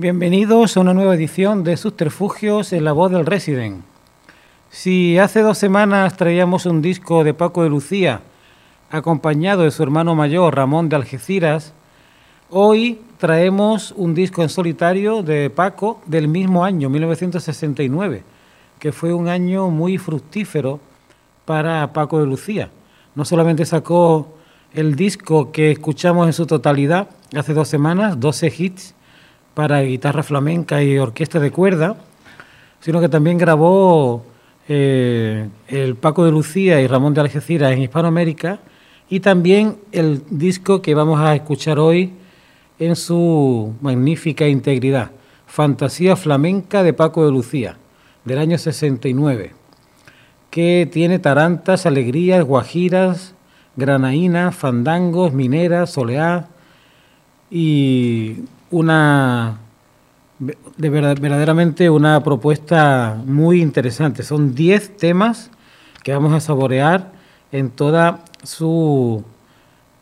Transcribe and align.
Bienvenidos 0.00 0.76
a 0.76 0.80
una 0.80 0.94
nueva 0.94 1.14
edición 1.14 1.62
de 1.62 1.76
Subterfugios 1.76 2.72
en 2.72 2.84
la 2.84 2.90
voz 2.90 3.12
del 3.12 3.24
Resident. 3.26 3.84
Si 4.70 5.18
hace 5.18 5.42
dos 5.42 5.58
semanas 5.58 6.16
traíamos 6.16 6.66
un 6.66 6.82
disco 6.82 7.22
de 7.22 7.34
Paco 7.34 7.62
de 7.62 7.68
Lucía, 7.68 8.20
acompañado 8.90 9.62
de 9.62 9.70
su 9.70 9.82
hermano 9.82 10.14
mayor 10.14 10.56
Ramón 10.56 10.88
de 10.88 10.96
Algeciras, 10.96 11.72
hoy 12.50 13.00
traemos 13.18 13.92
un 13.96 14.14
disco 14.14 14.42
en 14.42 14.48
solitario 14.48 15.22
de 15.22 15.48
Paco 15.48 16.00
del 16.06 16.26
mismo 16.26 16.64
año, 16.64 16.90
1969, 16.90 18.24
que 18.80 18.90
fue 18.90 19.12
un 19.12 19.28
año 19.28 19.70
muy 19.70 19.96
fructífero 19.96 20.80
para 21.44 21.92
Paco 21.92 22.18
de 22.18 22.26
Lucía. 22.26 22.70
No 23.14 23.24
solamente 23.24 23.64
sacó 23.64 24.34
el 24.72 24.96
disco 24.96 25.52
que 25.52 25.70
escuchamos 25.70 26.26
en 26.26 26.32
su 26.32 26.46
totalidad 26.46 27.08
hace 27.36 27.54
dos 27.54 27.68
semanas, 27.68 28.18
12 28.18 28.52
hits, 28.58 28.94
para 29.54 29.82
guitarra 29.82 30.22
flamenca 30.22 30.82
y 30.82 30.98
orquesta 30.98 31.38
de 31.38 31.50
cuerda, 31.50 31.96
sino 32.80 33.00
que 33.00 33.08
también 33.08 33.38
grabó 33.38 34.24
eh, 34.68 35.48
el 35.68 35.94
Paco 35.96 36.24
de 36.24 36.32
Lucía 36.32 36.80
y 36.80 36.86
Ramón 36.88 37.14
de 37.14 37.20
Algeciras 37.20 37.72
en 37.72 37.82
Hispanoamérica 37.82 38.60
y 39.10 39.18
también 39.18 39.76
el 39.90 40.22
disco 40.30 40.80
que 40.80 40.94
vamos 40.94 41.20
a 41.20 41.34
escuchar 41.34 41.80
hoy 41.80 42.12
en 42.78 42.94
su 42.94 43.74
magnífica 43.80 44.46
integridad, 44.46 45.10
Fantasía 45.46 46.14
Flamenca 46.14 46.84
de 46.84 46.92
Paco 46.92 47.24
de 47.24 47.32
Lucía, 47.32 47.76
del 48.24 48.38
año 48.38 48.56
69, 48.56 49.52
que 50.48 50.88
tiene 50.90 51.18
tarantas, 51.18 51.86
alegrías, 51.86 52.44
guajiras, 52.44 53.34
granaínas, 53.74 54.54
fandangos, 54.54 55.32
mineras, 55.32 55.90
soleá 55.90 56.48
y 57.50 58.44
una 58.70 59.58
de 60.76 60.88
verdaderamente 60.88 61.90
una 61.90 62.22
propuesta 62.22 63.20
muy 63.26 63.60
interesante. 63.60 64.22
Son 64.22 64.54
10 64.54 64.96
temas 64.96 65.50
que 66.04 66.14
vamos 66.14 66.32
a 66.32 66.40
saborear 66.40 67.19
en 67.52 67.70
toda 67.70 68.24
su 68.42 69.24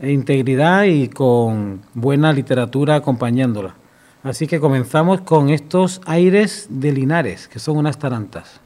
integridad 0.00 0.84
y 0.84 1.08
con 1.08 1.82
buena 1.94 2.32
literatura 2.32 2.96
acompañándola. 2.96 3.74
Así 4.22 4.46
que 4.46 4.60
comenzamos 4.60 5.20
con 5.22 5.50
estos 5.50 6.00
aires 6.06 6.66
de 6.70 6.92
Linares, 6.92 7.48
que 7.48 7.58
son 7.58 7.76
unas 7.76 7.98
tarantas. 7.98 8.60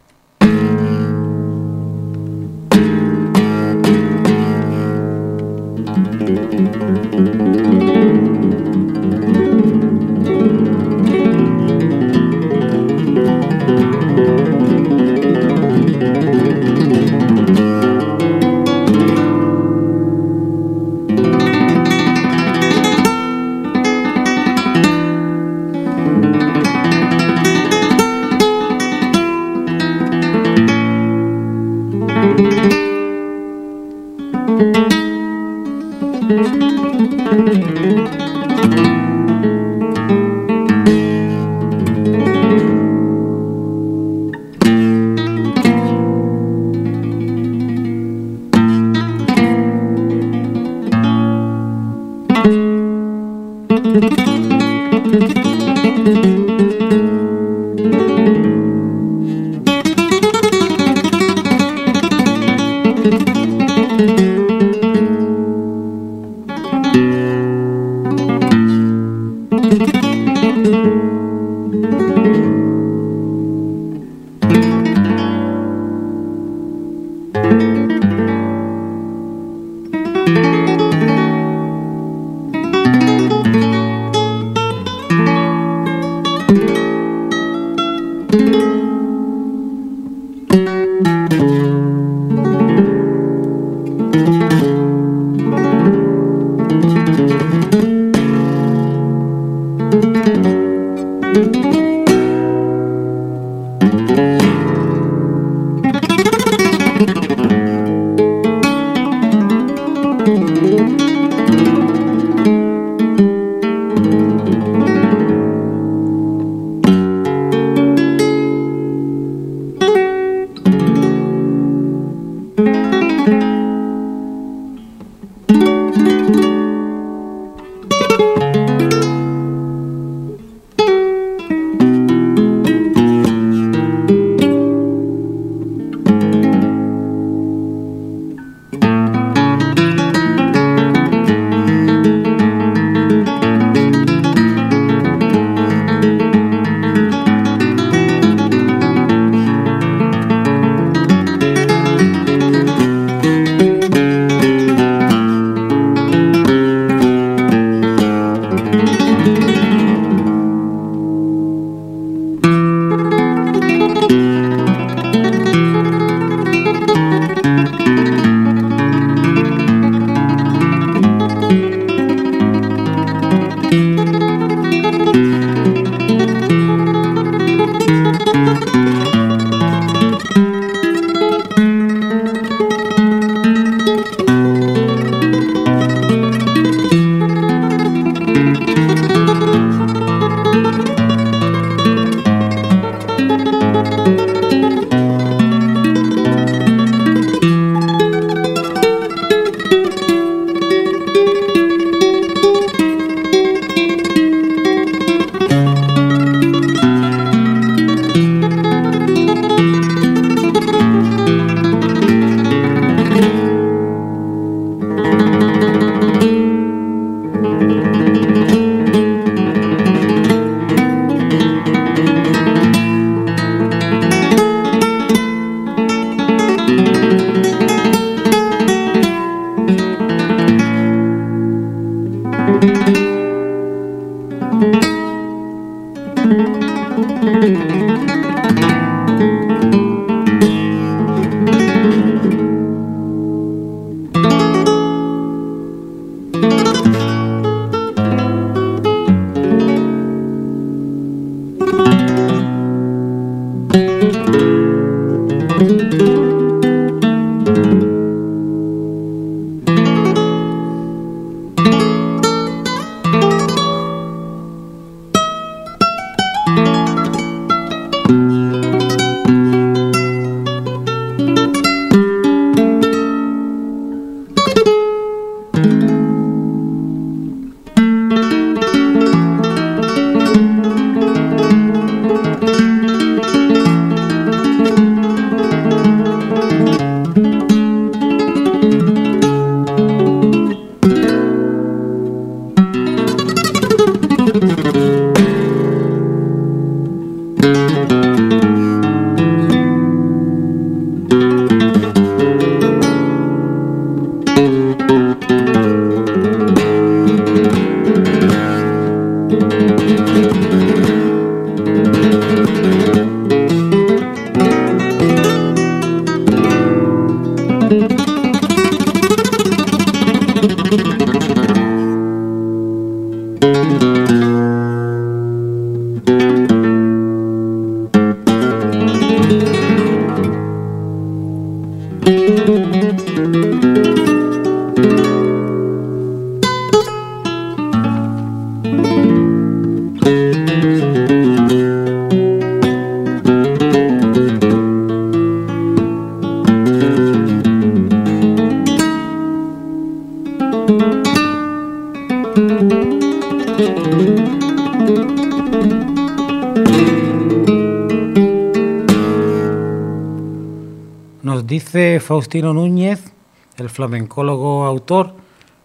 Faustino 362.13 362.53
Núñez, 362.53 363.11
el 363.57 363.71
flamencólogo 363.71 364.67
autor 364.67 365.15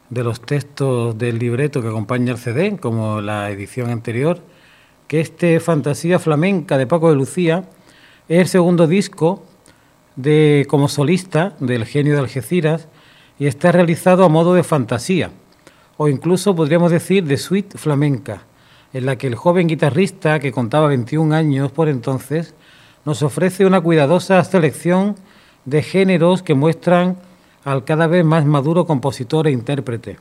de 0.09 0.23
los 0.23 0.39
textos 0.39 1.17
del 1.17 1.39
libreto 1.39 1.81
que 1.81 1.89
acompaña 1.89 2.31
el 2.31 2.37
CD, 2.37 2.77
como 2.77 3.19
la 3.19 3.49
edición 3.49 3.89
anterior, 3.89 4.39
que 5.09 5.19
este 5.19 5.59
Fantasía 5.59 6.19
Flamenca 6.19 6.77
de 6.77 6.87
Paco 6.87 7.09
de 7.09 7.17
Lucía 7.17 7.65
es 8.29 8.39
el 8.39 8.47
segundo 8.47 8.87
disco 8.87 9.43
de, 10.15 10.65
como 10.69 10.87
solista 10.87 11.53
del 11.59 11.83
genio 11.83 12.13
de 12.13 12.19
Algeciras 12.19 12.87
y 13.37 13.47
está 13.47 13.73
realizado 13.73 14.23
a 14.23 14.29
modo 14.29 14.53
de 14.53 14.63
fantasía, 14.63 15.31
o 15.97 16.07
incluso 16.07 16.55
podríamos 16.55 16.91
decir 16.91 17.25
de 17.25 17.35
suite 17.35 17.77
flamenca, 17.77 18.43
en 18.93 19.05
la 19.05 19.17
que 19.17 19.27
el 19.27 19.35
joven 19.35 19.67
guitarrista, 19.67 20.39
que 20.39 20.53
contaba 20.53 20.87
21 20.87 21.35
años 21.35 21.73
por 21.73 21.89
entonces, 21.89 22.55
nos 23.03 23.21
ofrece 23.21 23.65
una 23.65 23.81
cuidadosa 23.81 24.41
selección 24.45 25.17
de 25.67 25.83
géneros 25.83 26.43
que 26.43 26.53
muestran 26.53 27.17
al 27.65 27.83
cada 27.83 28.07
vez 28.07 28.23
más 28.23 28.45
maduro 28.45 28.85
compositor 28.85 29.47
e 29.47 29.51
intérprete. 29.51 30.17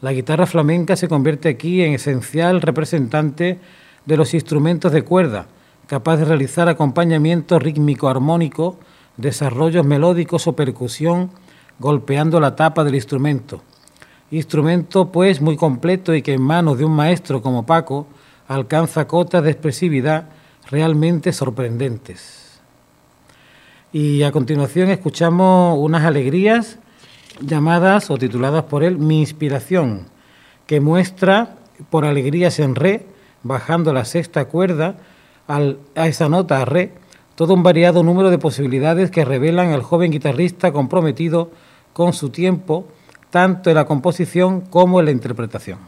La 0.00 0.12
guitarra 0.12 0.44
flamenca 0.44 0.96
se 0.96 1.06
convierte 1.06 1.48
aquí 1.48 1.82
en 1.82 1.94
esencial 1.94 2.60
representante 2.60 3.60
de 4.04 4.16
los 4.16 4.34
instrumentos 4.34 4.90
de 4.90 5.02
cuerda, 5.02 5.46
capaz 5.86 6.16
de 6.16 6.24
realizar 6.24 6.68
acompañamiento 6.68 7.60
rítmico 7.60 8.08
armónico, 8.08 8.76
desarrollos 9.16 9.86
melódicos 9.86 10.48
o 10.48 10.56
percusión 10.56 11.30
golpeando 11.78 12.40
la 12.40 12.56
tapa 12.56 12.82
del 12.82 12.96
instrumento. 12.96 13.62
Instrumento 14.32 15.12
pues 15.12 15.40
muy 15.40 15.56
completo 15.56 16.12
y 16.12 16.22
que 16.22 16.32
en 16.32 16.42
manos 16.42 16.78
de 16.78 16.84
un 16.84 16.96
maestro 16.96 17.40
como 17.40 17.64
Paco 17.66 18.08
alcanza 18.48 19.06
cotas 19.06 19.44
de 19.44 19.52
expresividad 19.52 20.30
realmente 20.68 21.32
sorprendentes. 21.32 22.41
Y 23.92 24.22
a 24.22 24.32
continuación 24.32 24.88
escuchamos 24.88 25.76
unas 25.78 26.04
alegrías 26.04 26.78
llamadas 27.42 28.10
o 28.10 28.16
tituladas 28.16 28.64
por 28.64 28.84
él 28.84 28.96
Mi 28.96 29.20
inspiración, 29.20 30.06
que 30.66 30.80
muestra 30.80 31.56
por 31.90 32.06
alegrías 32.06 32.58
en 32.58 32.74
re, 32.74 33.06
bajando 33.42 33.92
la 33.92 34.06
sexta 34.06 34.46
cuerda 34.46 34.96
a 35.46 36.06
esa 36.08 36.30
nota 36.30 36.64
re, 36.64 36.92
todo 37.34 37.52
un 37.52 37.62
variado 37.62 38.02
número 38.02 38.30
de 38.30 38.38
posibilidades 38.38 39.10
que 39.10 39.26
revelan 39.26 39.72
al 39.72 39.82
joven 39.82 40.10
guitarrista 40.10 40.72
comprometido 40.72 41.50
con 41.92 42.14
su 42.14 42.30
tiempo, 42.30 42.86
tanto 43.28 43.68
en 43.68 43.76
la 43.76 43.84
composición 43.84 44.62
como 44.62 45.00
en 45.00 45.06
la 45.06 45.12
interpretación. 45.12 45.78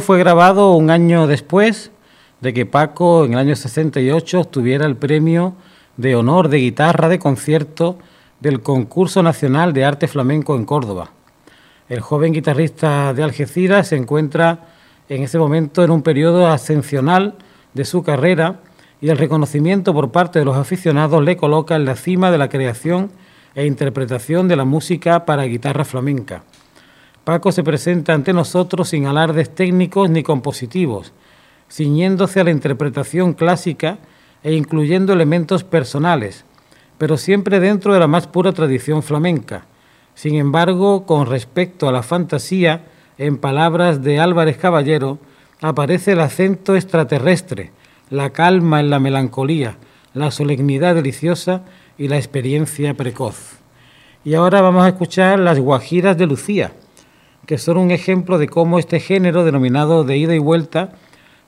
Fue 0.00 0.18
grabado 0.18 0.72
un 0.72 0.90
año 0.90 1.26
después 1.26 1.90
de 2.40 2.52
que 2.54 2.66
Paco 2.66 3.24
en 3.24 3.34
el 3.34 3.38
año 3.38 3.56
68 3.56 4.40
obtuviera 4.40 4.86
el 4.86 4.96
premio 4.96 5.54
de 5.96 6.16
honor 6.16 6.48
de 6.48 6.58
guitarra 6.58 7.08
de 7.08 7.18
concierto 7.18 7.98
del 8.40 8.60
Concurso 8.62 9.22
Nacional 9.22 9.72
de 9.72 9.84
Arte 9.84 10.08
Flamenco 10.08 10.56
en 10.56 10.64
Córdoba. 10.64 11.10
El 11.88 12.00
joven 12.00 12.32
guitarrista 12.32 13.12
de 13.12 13.22
Algeciras 13.22 13.88
se 13.88 13.96
encuentra 13.96 14.66
en 15.08 15.22
ese 15.22 15.38
momento 15.38 15.84
en 15.84 15.90
un 15.90 16.02
periodo 16.02 16.46
ascensional 16.46 17.34
de 17.74 17.84
su 17.84 18.02
carrera 18.02 18.60
y 19.00 19.10
el 19.10 19.18
reconocimiento 19.18 19.92
por 19.92 20.10
parte 20.10 20.38
de 20.38 20.44
los 20.44 20.56
aficionados 20.56 21.22
le 21.22 21.36
coloca 21.36 21.76
en 21.76 21.84
la 21.84 21.96
cima 21.96 22.30
de 22.30 22.38
la 22.38 22.48
creación 22.48 23.10
e 23.54 23.66
interpretación 23.66 24.48
de 24.48 24.56
la 24.56 24.64
música 24.64 25.24
para 25.26 25.44
guitarra 25.44 25.84
flamenca. 25.84 26.44
Paco 27.24 27.52
se 27.52 27.62
presenta 27.62 28.14
ante 28.14 28.32
nosotros 28.32 28.88
sin 28.88 29.06
alardes 29.06 29.54
técnicos 29.54 30.10
ni 30.10 30.24
compositivos, 30.24 31.12
ciñéndose 31.70 32.40
a 32.40 32.44
la 32.44 32.50
interpretación 32.50 33.34
clásica 33.34 33.98
e 34.42 34.54
incluyendo 34.54 35.12
elementos 35.12 35.62
personales, 35.62 36.44
pero 36.98 37.16
siempre 37.16 37.60
dentro 37.60 37.94
de 37.94 38.00
la 38.00 38.08
más 38.08 38.26
pura 38.26 38.50
tradición 38.50 39.04
flamenca. 39.04 39.66
Sin 40.14 40.34
embargo, 40.34 41.06
con 41.06 41.26
respecto 41.26 41.88
a 41.88 41.92
la 41.92 42.02
fantasía, 42.02 42.86
en 43.18 43.38
palabras 43.38 44.02
de 44.02 44.18
Álvarez 44.18 44.56
Caballero, 44.56 45.18
aparece 45.60 46.12
el 46.12 46.20
acento 46.20 46.74
extraterrestre, 46.74 47.70
la 48.10 48.30
calma 48.30 48.80
en 48.80 48.90
la 48.90 48.98
melancolía, 48.98 49.76
la 50.12 50.32
solemnidad 50.32 50.96
deliciosa 50.96 51.62
y 51.96 52.08
la 52.08 52.16
experiencia 52.16 52.94
precoz. 52.94 53.58
Y 54.24 54.34
ahora 54.34 54.60
vamos 54.60 54.84
a 54.84 54.88
escuchar 54.88 55.38
las 55.38 55.60
guajiras 55.60 56.18
de 56.18 56.26
Lucía, 56.26 56.72
que 57.46 57.58
son 57.58 57.76
un 57.76 57.90
ejemplo 57.90 58.38
de 58.38 58.48
cómo 58.48 58.78
este 58.78 59.00
género 59.00 59.44
denominado 59.44 60.04
de 60.04 60.16
ida 60.16 60.34
y 60.34 60.38
vuelta 60.38 60.92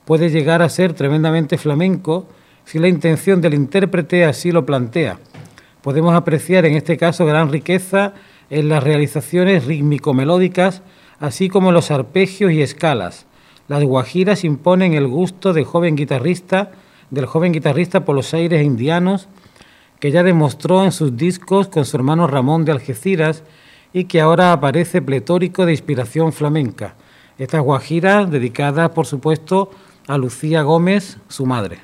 puede 0.04 0.30
llegar 0.30 0.62
a 0.62 0.68
ser 0.68 0.92
tremendamente 0.92 1.58
flamenco 1.58 2.28
si 2.64 2.78
la 2.78 2.88
intención 2.88 3.40
del 3.40 3.54
intérprete 3.54 4.24
así 4.24 4.50
lo 4.50 4.66
plantea. 4.66 5.18
Podemos 5.82 6.14
apreciar 6.14 6.64
en 6.64 6.74
este 6.74 6.96
caso 6.96 7.26
gran 7.26 7.52
riqueza 7.52 8.14
en 8.50 8.68
las 8.68 8.82
realizaciones 8.82 9.66
rítmico-melódicas, 9.66 10.82
así 11.20 11.48
como 11.48 11.68
en 11.68 11.74
los 11.74 11.90
arpegios 11.90 12.52
y 12.52 12.62
escalas. 12.62 13.26
Las 13.68 13.82
guajiras 13.82 14.44
imponen 14.44 14.94
el 14.94 15.06
gusto 15.06 15.52
del 15.52 15.64
joven 15.64 15.96
guitarrista, 15.96 16.72
del 17.10 17.26
joven 17.26 17.52
guitarrista 17.52 18.04
por 18.04 18.14
los 18.14 18.34
aires 18.34 18.64
indianos, 18.64 19.28
que 20.00 20.10
ya 20.10 20.22
demostró 20.22 20.84
en 20.84 20.92
sus 20.92 21.16
discos 21.16 21.68
con 21.68 21.84
su 21.84 21.96
hermano 21.96 22.26
Ramón 22.26 22.64
de 22.64 22.72
Algeciras 22.72 23.42
y 23.94 24.04
que 24.04 24.20
ahora 24.20 24.52
aparece 24.52 25.00
pletórico 25.00 25.64
de 25.64 25.72
inspiración 25.72 26.32
flamenca. 26.34 26.96
Estas 27.38 27.62
guajiras 27.62 28.30
dedicadas, 28.30 28.90
por 28.90 29.06
supuesto, 29.06 29.70
a 30.08 30.18
Lucía 30.18 30.62
Gómez, 30.62 31.18
su 31.28 31.46
madre. 31.46 31.78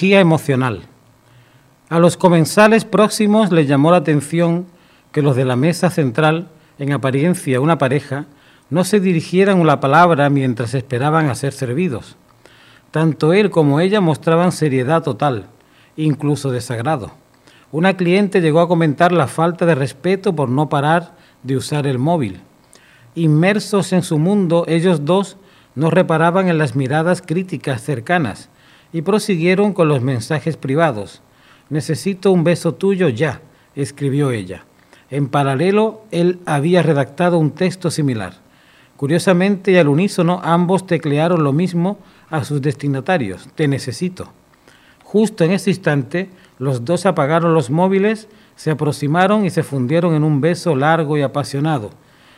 Emocional. 0.00 0.82
A 1.88 1.98
los 1.98 2.16
comensales 2.16 2.84
próximos 2.84 3.52
les 3.52 3.68
llamó 3.68 3.90
la 3.90 3.98
atención 3.98 4.66
que 5.12 5.22
los 5.22 5.36
de 5.36 5.44
la 5.44 5.56
mesa 5.56 5.90
central, 5.90 6.48
en 6.78 6.92
apariencia 6.92 7.60
una 7.60 7.78
pareja, 7.78 8.26
no 8.70 8.84
se 8.84 9.00
dirigieran 9.00 9.64
la 9.66 9.80
palabra 9.80 10.30
mientras 10.30 10.74
esperaban 10.74 11.28
a 11.28 11.34
ser 11.34 11.52
servidos. 11.52 12.16
Tanto 12.90 13.32
él 13.32 13.50
como 13.50 13.80
ella 13.80 14.00
mostraban 14.00 14.50
seriedad 14.50 15.02
total, 15.02 15.46
incluso 15.96 16.50
desagrado. 16.50 17.12
Una 17.70 17.96
cliente 17.96 18.40
llegó 18.40 18.60
a 18.60 18.68
comentar 18.68 19.12
la 19.12 19.26
falta 19.26 19.66
de 19.66 19.74
respeto 19.74 20.34
por 20.34 20.48
no 20.48 20.68
parar 20.68 21.14
de 21.42 21.56
usar 21.56 21.86
el 21.86 21.98
móvil. 21.98 22.40
Inmersos 23.14 23.92
en 23.92 24.02
su 24.02 24.18
mundo, 24.18 24.64
ellos 24.66 25.04
dos 25.04 25.36
no 25.74 25.90
reparaban 25.90 26.48
en 26.48 26.58
las 26.58 26.74
miradas 26.74 27.22
críticas 27.22 27.82
cercanas, 27.82 28.48
y 28.92 29.02
prosiguieron 29.02 29.72
con 29.72 29.88
los 29.88 30.02
mensajes 30.02 30.56
privados. 30.56 31.22
Necesito 31.70 32.30
un 32.30 32.44
beso 32.44 32.74
tuyo 32.74 33.08
ya. 33.08 33.40
escribió 33.74 34.30
ella. 34.30 34.64
En 35.10 35.28
paralelo, 35.28 36.02
él 36.10 36.40
había 36.46 36.82
redactado 36.82 37.38
un 37.38 37.52
texto 37.52 37.90
similar. 37.90 38.34
Curiosamente 38.96 39.72
y 39.72 39.76
al 39.76 39.88
unísono, 39.88 40.40
ambos 40.44 40.86
teclearon 40.86 41.42
lo 41.42 41.52
mismo 41.52 41.98
a 42.30 42.44
sus 42.44 42.62
destinatarios, 42.62 43.48
te 43.54 43.66
necesito. 43.66 44.32
Justo 45.02 45.44
en 45.44 45.52
ese 45.52 45.70
instante, 45.70 46.30
los 46.58 46.84
dos 46.84 47.04
apagaron 47.04 47.52
los 47.52 47.70
móviles, 47.70 48.28
se 48.56 48.70
aproximaron 48.70 49.44
y 49.44 49.50
se 49.50 49.62
fundieron 49.62 50.14
en 50.14 50.24
un 50.24 50.40
beso 50.40 50.76
largo 50.76 51.18
y 51.18 51.22
apasionado. 51.22 51.90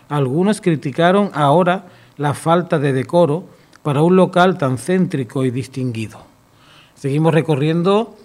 Algunos 0.08 0.60
criticaron 0.60 1.30
ahora 1.34 1.86
la 2.16 2.34
falta 2.34 2.78
de 2.78 2.92
decoro 2.92 3.44
para 3.82 4.02
un 4.02 4.16
local 4.16 4.58
tan 4.58 4.78
céntrico 4.78 5.44
y 5.44 5.50
distinguido. 5.50 6.33
Seguimos 7.04 7.34
recorriendo 7.34 8.16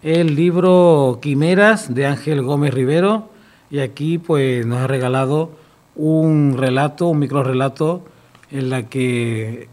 el 0.00 0.36
libro 0.36 1.18
Quimeras 1.20 1.92
de 1.92 2.06
Ángel 2.06 2.40
Gómez 2.42 2.72
Rivero 2.72 3.30
y 3.68 3.80
aquí 3.80 4.18
pues 4.18 4.64
nos 4.64 4.78
ha 4.78 4.86
regalado 4.86 5.50
un 5.96 6.54
relato, 6.56 7.08
un 7.08 7.18
microrelato 7.18 8.04
en 8.52 8.70
la 8.70 8.84
que 8.84 9.66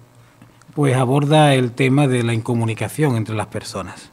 pues 0.74 0.96
aborda 0.96 1.54
el 1.54 1.74
tema 1.74 2.08
de 2.08 2.24
la 2.24 2.34
incomunicación 2.34 3.18
entre 3.18 3.36
las 3.36 3.46
personas. 3.46 4.12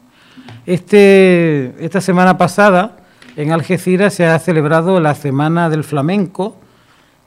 Este, 0.67 1.73
esta 1.83 1.99
semana 1.99 2.37
pasada 2.37 2.97
en 3.37 3.51
Algeciras 3.51 4.13
se 4.13 4.27
ha 4.27 4.37
celebrado 4.37 4.99
la 4.99 5.15
Semana 5.15 5.67
del 5.67 5.83
Flamenco, 5.83 6.57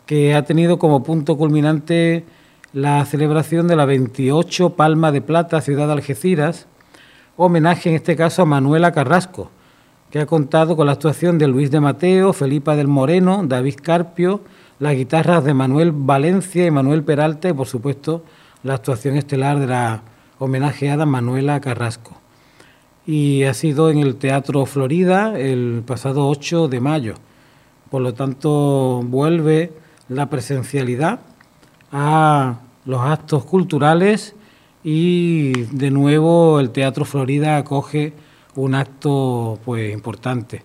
que 0.07 0.37
ha 0.37 0.45
tenido 0.45 0.79
como 0.79 1.03
punto 1.03 1.37
culminante 1.37 2.25
la 2.73 3.05
celebración 3.05 3.67
de 3.67 3.75
la 3.75 3.85
28 3.85 4.77
Palma 4.77 5.11
de 5.11 5.23
Plata 5.23 5.61
Ciudad 5.61 5.89
de 5.89 5.95
Algeciras, 5.95 6.69
homenaje 7.41 7.89
en 7.89 7.95
este 7.97 8.17
caso 8.17 8.43
a 8.43 8.45
Manuela 8.45 8.93
Carrasco, 8.93 9.51
que 10.11 10.21
ha 10.21 10.27
contado 10.27 10.77
con 10.77 10.87
la 10.87 10.93
actuación 10.93 11.39
de 11.39 11.49
Luis 11.49 11.71
de 11.71 11.81
Mateo, 11.81 12.35
Felipa 12.35 12.77
del 12.77 12.87
Moreno, 12.87 13.43
David 13.47 13.77
Carpio, 13.83 14.43
las 14.79 14.95
guitarras 14.95 15.43
de 15.45 15.55
Manuel 15.55 15.93
Valencia 15.93 16.67
y 16.67 16.71
Manuel 16.71 17.03
Peralta 17.03 17.49
y 17.49 17.55
por 17.55 17.67
supuesto 17.67 18.25
la 18.63 18.75
actuación 18.75 19.17
estelar 19.17 19.59
de 19.59 19.69
la 19.69 20.03
homenajeada 20.39 21.07
Manuela 21.07 21.61
Carrasco. 21.61 22.19
Y 23.07 23.45
ha 23.45 23.55
sido 23.55 23.91
en 23.91 24.01
el 24.01 24.17
Teatro 24.17 24.67
Florida 24.67 25.39
el 25.39 25.83
pasado 25.87 26.29
8 26.29 26.69
de 26.69 26.81
mayo. 26.81 27.15
Por 27.91 28.03
lo 28.03 28.13
tanto, 28.13 29.01
vuelve 29.03 29.73
la 30.11 30.29
presencialidad 30.29 31.21
a 31.91 32.59
los 32.85 33.01
actos 33.01 33.45
culturales 33.47 34.35
y 34.83 35.53
de 35.67 35.91
nuevo 35.91 36.61
el 36.61 36.71
Teatro 36.71 37.05
Florida 37.05 37.57
acoge 37.57 38.13
un 38.55 38.75
acto 38.75 39.59
pues 39.65 39.93
importante. 39.93 40.63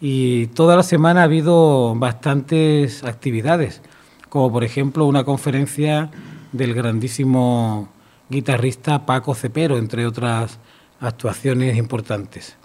Y 0.00 0.46
toda 0.48 0.76
la 0.76 0.82
semana 0.82 1.22
ha 1.22 1.24
habido 1.24 1.94
bastantes 1.96 3.02
actividades, 3.02 3.82
como 4.28 4.52
por 4.52 4.62
ejemplo 4.62 5.06
una 5.06 5.24
conferencia 5.24 6.10
del 6.52 6.74
grandísimo 6.74 7.88
guitarrista 8.28 9.06
Paco 9.06 9.34
Cepero, 9.34 9.76
entre 9.76 10.06
otras 10.06 10.58
actuaciones 11.00 11.76
importantes. 11.76 12.56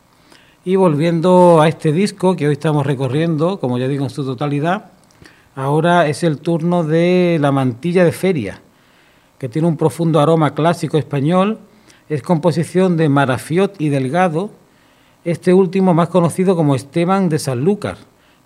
Y 0.65 0.75
volviendo 0.75 1.61
a 1.61 1.67
este 1.67 1.91
disco 1.91 2.35
que 2.35 2.47
hoy 2.47 2.53
estamos 2.53 2.85
recorriendo, 2.85 3.59
como 3.59 3.77
ya 3.77 3.87
digo 3.87 4.03
en 4.05 4.09
su 4.09 4.23
totalidad, 4.23 4.91
ahora 5.55 6.07
es 6.07 6.23
el 6.23 6.37
turno 6.37 6.83
de 6.83 7.37
La 7.41 7.51
mantilla 7.51 8.05
de 8.05 8.11
feria, 8.11 8.61
que 9.43 9.49
tiene 9.49 9.67
un 9.67 9.75
profundo 9.75 10.21
aroma 10.21 10.53
clásico 10.53 10.97
español, 10.97 11.59
es 12.07 12.21
composición 12.21 12.95
de 12.95 13.09
Marafiot 13.09 13.75
y 13.77 13.89
Delgado, 13.89 14.51
este 15.25 15.53
último 15.53 15.93
más 15.93 16.07
conocido 16.07 16.55
como 16.55 16.75
Esteban 16.75 17.27
de 17.27 17.39
Sanlúcar, 17.39 17.97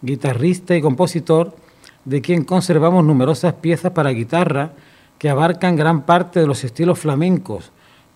guitarrista 0.01 0.75
y 0.75 0.81
compositor, 0.81 1.55
de 2.03 2.21
quien 2.21 2.43
conservamos 2.43 3.05
numerosas 3.05 3.53
piezas 3.53 3.91
para 3.91 4.09
guitarra, 4.09 4.71
que 5.19 5.29
abarcan 5.29 5.75
gran 5.75 6.01
parte 6.01 6.39
de 6.39 6.47
los 6.47 6.63
estilos 6.63 6.97
flamencos, 6.97 7.71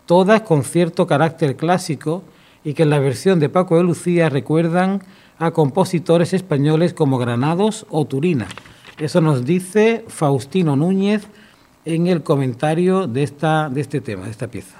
todas 0.08 0.41
con 0.41 0.63
cierto 0.63 1.06
carácter 1.06 1.58
clásico 1.58 2.24
y 2.63 2.74
que 2.74 2.82
en 2.82 2.89
la 2.89 2.98
versión 2.98 3.39
de 3.39 3.50
Paco 3.50 3.78
de 3.78 3.84
Lucía 3.84 4.28
recuerdan 4.28 5.04
a 5.38 5.52
compositores 5.52 6.34
españoles 6.34 6.96
como 6.96 7.20
Granados 7.20 7.86
o 7.91 8.06
Turina. 8.06 8.48
Eso 8.98 9.22
nos 9.22 9.46
dice 9.46 10.04
Faustino 10.08 10.76
Núñez 10.76 11.28
en 11.86 12.08
el 12.08 12.24
comentario 12.24 13.08
de, 13.08 13.24
esta, 13.24 13.70
de 13.70 13.82
este 13.82 14.02
tema, 14.02 14.26
de 14.26 14.32
esta 14.32 14.48
pieza. 14.48 14.78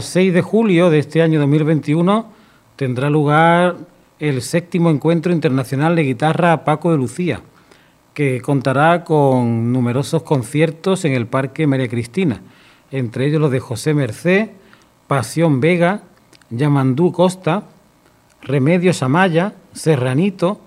Al 0.00 0.04
6 0.04 0.32
de 0.32 0.40
julio 0.40 0.88
de 0.88 0.98
este 0.98 1.20
año 1.20 1.38
2021 1.40 2.24
tendrá 2.76 3.10
lugar 3.10 3.76
el 4.18 4.40
séptimo 4.40 4.88
encuentro 4.88 5.30
internacional 5.30 5.94
de 5.94 6.04
guitarra 6.04 6.64
Paco 6.64 6.90
de 6.90 6.96
Lucía, 6.96 7.42
que 8.14 8.40
contará 8.40 9.04
con 9.04 9.74
numerosos 9.74 10.22
conciertos 10.22 11.04
en 11.04 11.12
el 11.12 11.26
Parque 11.26 11.66
María 11.66 11.86
Cristina, 11.86 12.40
entre 12.90 13.26
ellos 13.26 13.42
los 13.42 13.50
de 13.50 13.60
José 13.60 13.92
Mercé, 13.92 14.54
Pasión 15.06 15.60
Vega, 15.60 16.00
Yamandú 16.48 17.12
Costa, 17.12 17.64
Remedios 18.40 19.02
Amaya, 19.02 19.52
Serranito, 19.74 20.62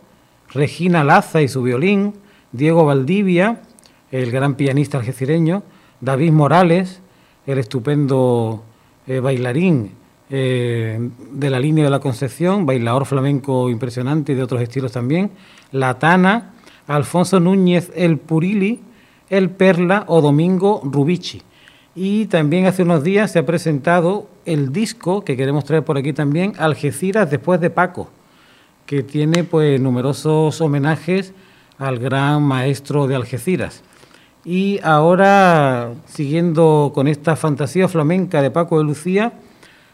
Regina 0.50 1.04
Laza 1.04 1.41
y 1.41 1.48
su 1.48 1.63
violín, 1.63 2.13
Diego 2.52 2.86
Valdivia, 2.86 3.63
el 4.12 4.30
gran 4.30 4.54
pianista 4.54 5.00
algecireño, 5.00 5.63
David 6.02 6.34
Morales, 6.34 7.02
el 7.48 7.58
estupendo 7.58 8.63
eh, 9.07 9.19
bailarín 9.19 9.91
eh, 10.29 11.09
de 11.31 11.49
la 11.49 11.59
línea 11.59 11.83
de 11.83 11.89
la 11.89 11.99
Concepción, 11.99 12.65
bailador 12.65 13.05
flamenco 13.05 13.69
impresionante 13.69 14.31
y 14.31 14.35
de 14.35 14.43
otros 14.43 14.61
estilos 14.61 14.91
también, 14.91 15.31
La 15.71 15.99
Tana, 15.99 16.53
Alfonso 16.87 17.39
Núñez 17.39 17.91
El 17.95 18.17
Purili, 18.17 18.79
El 19.29 19.49
Perla 19.49 20.05
o 20.07 20.21
Domingo 20.21 20.81
Rubici. 20.83 21.41
Y 21.95 22.25
también 22.25 22.65
hace 22.65 22.83
unos 22.83 23.03
días 23.03 23.31
se 23.31 23.39
ha 23.39 23.45
presentado 23.45 24.27
el 24.45 24.73
disco 24.73 25.23
que 25.23 25.37
queremos 25.37 25.65
traer 25.65 25.83
por 25.83 25.97
aquí 25.97 26.13
también, 26.13 26.53
Algeciras 26.57 27.29
después 27.29 27.61
de 27.61 27.69
Paco, 27.69 28.09
que 28.85 29.03
tiene 29.03 29.43
pues 29.43 29.79
numerosos 29.79 30.59
homenajes 30.61 31.33
al 31.77 31.99
gran 31.99 32.41
maestro 32.41 33.07
de 33.07 33.15
Algeciras. 33.15 33.83
Y 34.45 34.79
ahora, 34.84 35.93
siguiendo 36.06 36.91
con 36.93 37.08
esta 37.08 37.38
fantasía 37.38 37.88
flamenca 37.88 38.41
de 38.41 38.51
Paco 38.51 38.77
de 38.77 38.84
Lucía, 38.84 39.34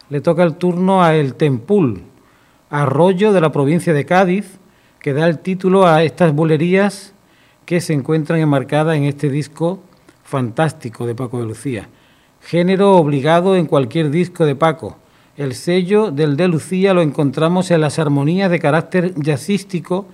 le 0.09 0.21
toca 0.21 0.43
el 0.43 0.55
turno 0.55 1.03
a 1.03 1.15
El 1.15 1.35
Tempul, 1.35 2.01
arroyo 2.71 3.31
de 3.31 3.41
la 3.41 3.51
provincia 3.51 3.93
de 3.93 4.05
Cádiz, 4.05 4.57
que 4.99 5.13
da 5.13 5.27
el 5.27 5.39
título 5.39 5.85
a 5.85 6.03
estas 6.03 6.33
bulerías 6.33 7.13
que 7.65 7.79
se 7.79 7.93
encuentran 7.93 8.39
enmarcadas 8.39 8.97
en 8.97 9.03
este 9.03 9.29
disco 9.29 9.81
fantástico 10.23 11.05
de 11.05 11.13
Paco 11.13 11.39
de 11.39 11.45
Lucía. 11.45 11.89
Género 12.41 12.95
obligado 12.95 13.55
en 13.55 13.67
cualquier 13.67 14.09
disco 14.09 14.45
de 14.45 14.55
Paco. 14.55 14.97
El 15.37 15.53
sello 15.53 16.09
del 16.09 16.35
de 16.35 16.47
Lucía 16.47 16.95
lo 16.95 17.03
encontramos 17.03 17.69
en 17.69 17.81
las 17.81 17.99
armonías 17.99 18.49
de 18.49 18.59
carácter 18.59 19.13
jazzístico 19.15 20.07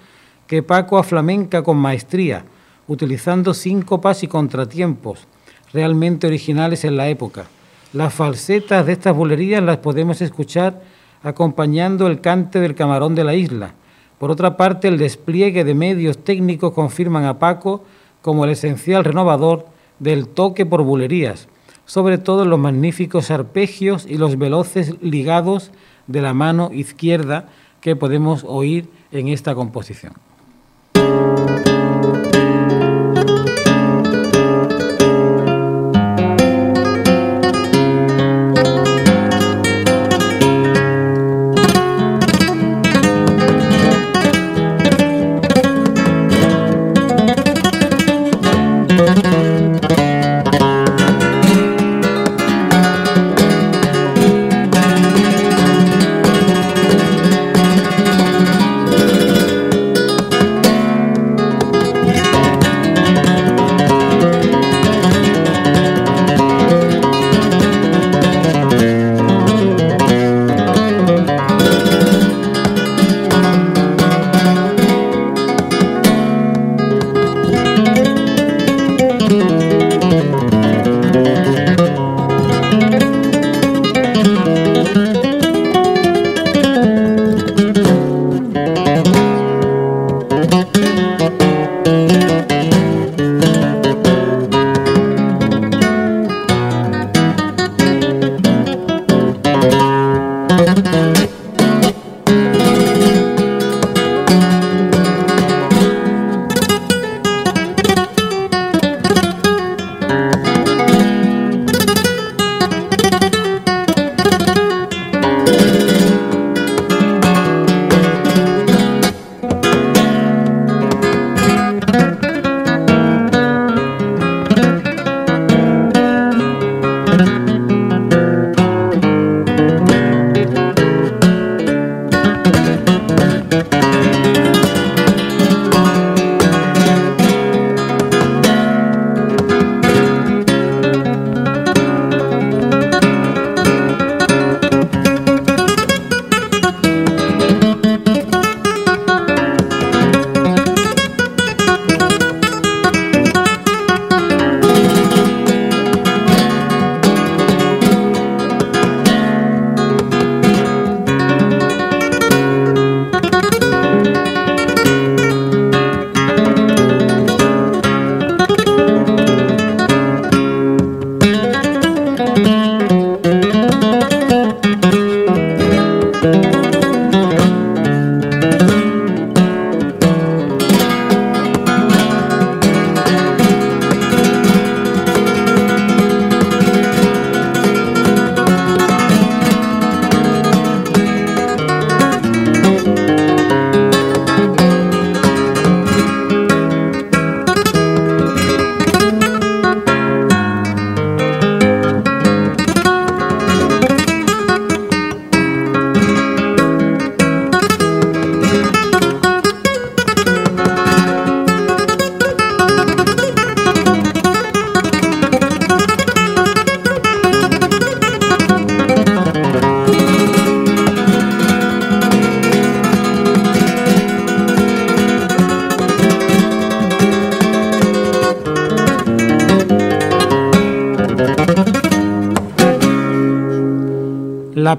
que 0.45 0.61
Paco 0.61 0.97
aflamenca 0.97 1.63
con 1.63 1.77
maestría, 1.77 2.45
utilizando 2.87 3.53
síncopas 3.53 4.23
y 4.23 4.27
contratiempos, 4.27 5.27
realmente 5.73 6.27
originales 6.27 6.85
en 6.85 6.97
la 6.97 7.09
época. 7.09 7.45
Las 7.93 8.13
falsetas 8.13 8.85
de 8.85 8.93
estas 8.93 9.15
bulerías 9.15 9.63
las 9.63 9.77
podemos 9.77 10.21
escuchar 10.21 10.81
acompañando 11.23 12.07
el 12.07 12.21
cante 12.21 12.59
del 12.59 12.75
camarón 12.75 13.15
de 13.15 13.23
la 13.23 13.35
isla. 13.35 13.73
Por 14.19 14.31
otra 14.31 14.57
parte, 14.57 14.87
el 14.87 14.97
despliegue 14.97 15.63
de 15.63 15.73
medios 15.73 16.23
técnicos 16.23 16.73
confirman 16.73 17.25
a 17.25 17.39
Paco 17.39 17.83
como 18.21 18.45
el 18.45 18.51
esencial 18.51 19.03
renovador 19.03 19.65
del 19.99 20.27
toque 20.27 20.65
por 20.65 20.83
bulerías, 20.83 21.47
sobre 21.85 22.17
todo 22.17 22.45
los 22.45 22.59
magníficos 22.59 23.31
arpegios 23.31 24.05
y 24.07 24.17
los 24.17 24.37
veloces 24.37 24.95
ligados 25.01 25.71
de 26.07 26.21
la 26.21 26.33
mano 26.33 26.69
izquierda 26.73 27.49
que 27.81 27.95
podemos 27.95 28.43
oír 28.47 28.89
en 29.11 29.27
esta 29.27 29.55
composición. 29.55 30.13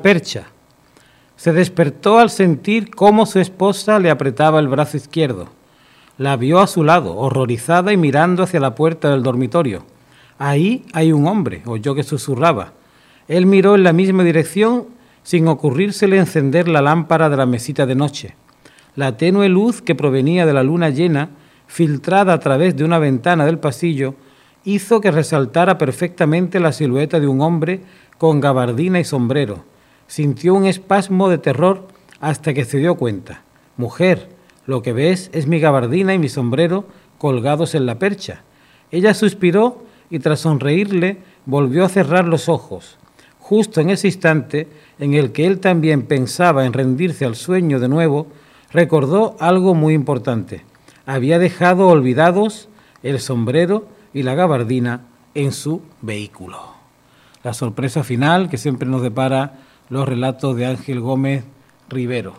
Percha. 0.06 0.44
Se 1.34 1.52
despertó 1.52 2.20
al 2.20 2.30
sentir 2.30 2.90
cómo 2.90 3.26
su 3.26 3.40
esposa 3.40 3.98
le 3.98 4.08
apretaba 4.08 4.60
el 4.60 4.68
brazo 4.68 4.96
izquierdo. 4.96 5.48
La 6.16 6.36
vio 6.36 6.60
a 6.60 6.68
su 6.68 6.84
lado, 6.84 7.16
horrorizada 7.16 7.92
y 7.92 7.96
mirando 7.96 8.44
hacia 8.44 8.60
la 8.60 8.76
puerta 8.76 9.10
del 9.10 9.24
dormitorio. 9.24 9.84
Ahí 10.38 10.84
hay 10.92 11.10
un 11.10 11.26
hombre, 11.26 11.62
oyó 11.66 11.96
que 11.96 12.04
susurraba. 12.04 12.74
Él 13.26 13.46
miró 13.46 13.74
en 13.74 13.82
la 13.82 13.92
misma 13.92 14.22
dirección 14.22 14.86
sin 15.24 15.48
ocurrírsele 15.48 16.18
encender 16.18 16.68
la 16.68 16.82
lámpara 16.82 17.28
de 17.28 17.38
la 17.38 17.46
mesita 17.46 17.84
de 17.84 17.96
noche. 17.96 18.36
La 18.94 19.16
tenue 19.16 19.48
luz 19.48 19.82
que 19.82 19.96
provenía 19.96 20.46
de 20.46 20.52
la 20.52 20.62
luna 20.62 20.90
llena, 20.90 21.30
filtrada 21.66 22.32
a 22.32 22.38
través 22.38 22.76
de 22.76 22.84
una 22.84 23.00
ventana 23.00 23.44
del 23.44 23.58
pasillo, 23.58 24.14
hizo 24.62 25.00
que 25.00 25.10
resaltara 25.10 25.78
perfectamente 25.78 26.60
la 26.60 26.70
silueta 26.70 27.18
de 27.18 27.26
un 27.26 27.40
hombre 27.40 27.80
con 28.18 28.38
gabardina 28.38 29.00
y 29.00 29.04
sombrero. 29.04 29.64
Sintió 30.06 30.54
un 30.54 30.66
espasmo 30.66 31.28
de 31.28 31.38
terror 31.38 31.88
hasta 32.20 32.54
que 32.54 32.64
se 32.64 32.78
dio 32.78 32.94
cuenta. 32.96 33.42
Mujer, 33.76 34.28
lo 34.66 34.82
que 34.82 34.92
ves 34.92 35.30
es 35.32 35.46
mi 35.46 35.60
gabardina 35.60 36.14
y 36.14 36.18
mi 36.18 36.28
sombrero 36.28 36.86
colgados 37.18 37.74
en 37.74 37.86
la 37.86 37.98
percha. 37.98 38.42
Ella 38.90 39.14
suspiró 39.14 39.84
y 40.10 40.18
tras 40.20 40.40
sonreírle 40.40 41.18
volvió 41.44 41.84
a 41.84 41.88
cerrar 41.88 42.26
los 42.26 42.48
ojos. 42.48 42.98
Justo 43.38 43.80
en 43.80 43.90
ese 43.90 44.08
instante 44.08 44.68
en 44.98 45.14
el 45.14 45.32
que 45.32 45.46
él 45.46 45.60
también 45.60 46.02
pensaba 46.02 46.66
en 46.66 46.72
rendirse 46.72 47.24
al 47.24 47.36
sueño 47.36 47.78
de 47.78 47.88
nuevo, 47.88 48.26
recordó 48.72 49.36
algo 49.38 49.74
muy 49.74 49.94
importante. 49.94 50.64
Había 51.04 51.38
dejado 51.38 51.88
olvidados 51.88 52.68
el 53.02 53.20
sombrero 53.20 53.86
y 54.12 54.22
la 54.22 54.34
gabardina 54.34 55.02
en 55.34 55.52
su 55.52 55.82
vehículo. 56.02 56.58
La 57.44 57.54
sorpresa 57.54 58.02
final 58.02 58.48
que 58.48 58.58
siempre 58.58 58.88
nos 58.88 59.02
depara 59.02 59.60
los 59.88 60.08
relatos 60.08 60.56
de 60.56 60.66
Ángel 60.66 61.00
Gómez 61.00 61.44
Rivero. 61.88 62.34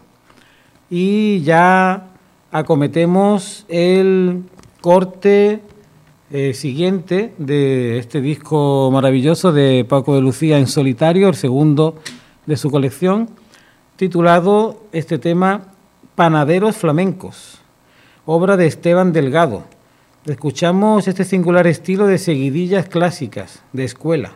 Y 0.90 1.42
ya 1.42 2.08
acometemos 2.52 3.66
el 3.68 4.44
corte 4.82 5.62
eh, 6.30 6.54
siguiente 6.54 7.34
de 7.38 7.98
este 8.00 8.22
disco 8.22 8.90
maravilloso 8.92 9.52
de 9.52 9.86
Paco 9.88 10.16
de 10.16 10.22
Lucía 10.22 10.58
en 10.58 10.68
solitario, 10.68 11.30
el 11.30 11.36
segundo 11.36 11.96
de 12.46 12.58
su 12.58 12.70
colección, 12.70 13.30
titulado 13.96 14.84
este 14.92 15.20
tema 15.20 15.74
Panaderos 16.16 16.76
Flamencos, 16.78 17.60
obra 18.26 18.58
de 18.58 18.68
Esteban 18.68 19.14
Delgado. 19.14 19.64
Escuchamos 20.26 21.08
este 21.08 21.24
singular 21.24 21.68
estilo 21.68 22.08
de 22.08 22.18
seguidillas 22.18 22.90
clásicas, 22.90 23.64
de 23.72 23.86
escuela, 23.86 24.34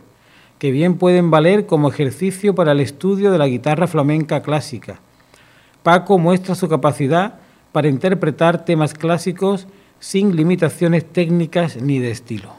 que 0.62 0.70
bien 0.70 1.00
pueden 1.00 1.32
valer 1.32 1.66
como 1.66 1.90
ejercicio 1.90 2.54
para 2.54 2.74
el 2.74 2.82
estudio 2.82 3.32
de 3.32 3.40
la 3.40 3.48
guitarra 3.48 3.88
flamenca 3.88 4.44
clásica. 4.44 5.00
Paco 5.82 6.20
muestra 6.20 6.54
su 6.54 6.70
capacidad 6.70 7.40
para 7.72 7.88
interpretar 7.88 8.64
temas 8.64 8.94
clásicos 8.94 9.66
sin 10.00 10.36
limitaciones 10.36 11.04
técnicas 11.04 11.78
ni 11.82 11.98
de 11.98 12.12
estilo. 12.12 12.54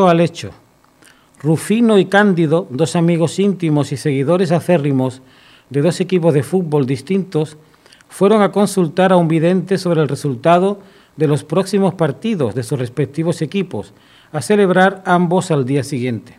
Al 0.00 0.20
hecho. 0.20 0.50
Rufino 1.42 1.98
y 1.98 2.06
Cándido, 2.06 2.66
dos 2.70 2.96
amigos 2.96 3.38
íntimos 3.38 3.92
y 3.92 3.96
seguidores 3.96 4.52
acérrimos 4.52 5.20
de 5.70 5.82
dos 5.82 6.00
equipos 6.00 6.34
de 6.34 6.42
fútbol 6.42 6.86
distintos, 6.86 7.56
fueron 8.08 8.42
a 8.42 8.52
consultar 8.52 9.12
a 9.12 9.16
un 9.16 9.28
vidente 9.28 9.78
sobre 9.78 10.00
el 10.00 10.08
resultado 10.08 10.78
de 11.16 11.26
los 11.26 11.44
próximos 11.44 11.94
partidos 11.94 12.54
de 12.54 12.62
sus 12.62 12.78
respectivos 12.78 13.42
equipos, 13.42 13.92
a 14.32 14.40
celebrar 14.40 15.02
ambos 15.04 15.50
al 15.50 15.64
día 15.64 15.84
siguiente. 15.84 16.38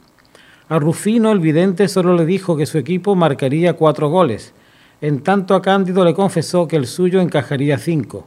A 0.69 0.79
Rufino 0.79 1.31
el 1.31 1.39
vidente 1.39 1.87
solo 1.87 2.15
le 2.15 2.25
dijo 2.25 2.57
que 2.57 2.65
su 2.65 2.77
equipo 2.77 3.15
marcaría 3.15 3.73
cuatro 3.73 4.09
goles, 4.09 4.53
en 5.01 5.21
tanto 5.21 5.53
a 5.53 5.61
Cándido 5.61 6.03
le 6.03 6.13
confesó 6.13 6.67
que 6.67 6.77
el 6.77 6.87
suyo 6.87 7.21
encajaría 7.21 7.77
cinco. 7.77 8.25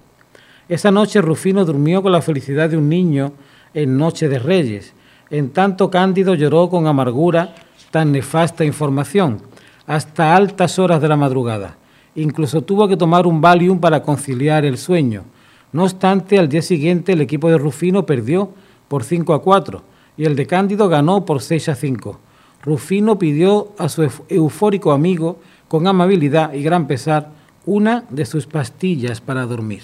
Esa 0.69 0.91
noche 0.91 1.21
Rufino 1.21 1.65
durmió 1.65 2.03
con 2.03 2.13
la 2.13 2.23
felicidad 2.23 2.69
de 2.69 2.77
un 2.77 2.89
niño 2.89 3.33
en 3.73 3.97
Noche 3.97 4.29
de 4.29 4.39
Reyes, 4.39 4.93
en 5.31 5.51
tanto 5.51 5.91
Cándido 5.91 6.35
lloró 6.35 6.69
con 6.69 6.87
amargura 6.87 7.55
tan 7.91 8.13
nefasta 8.13 8.65
información, 8.65 9.41
hasta 9.87 10.37
altas 10.37 10.79
horas 10.79 11.01
de 11.01 11.09
la 11.09 11.17
madrugada. 11.17 11.77
Incluso 12.15 12.63
tuvo 12.63 12.89
que 12.89 12.97
tomar 12.97 13.27
un 13.27 13.41
Valium 13.41 13.79
para 13.79 14.03
conciliar 14.03 14.65
el 14.65 14.79
sueño. 14.79 15.25
No 15.73 15.85
obstante, 15.85 16.39
al 16.39 16.49
día 16.49 16.63
siguiente 16.63 17.13
el 17.13 17.21
equipo 17.21 17.49
de 17.49 17.59
Rufino 17.59 18.07
perdió 18.07 18.51
por 18.89 19.05
5 19.05 19.35
a 19.35 19.43
4 19.43 19.83
y 20.17 20.25
el 20.25 20.37
de 20.37 20.47
Cándido 20.47 20.89
ganó 20.89 21.25
por 21.25 21.43
6 21.43 21.69
a 21.69 21.75
5. 21.75 22.21
Rufino 22.63 23.19
pidió 23.19 23.73
a 23.79 23.89
su 23.89 24.09
eufórico 24.29 24.93
amigo, 24.93 25.39
con 25.69 25.87
amabilidad 25.87 26.53
y 26.53 26.63
gran 26.63 26.87
pesar, 26.87 27.31
una 27.65 28.05
de 28.11 28.25
sus 28.25 28.47
pastillas 28.47 29.21
para 29.21 29.47
dormir. 29.47 29.83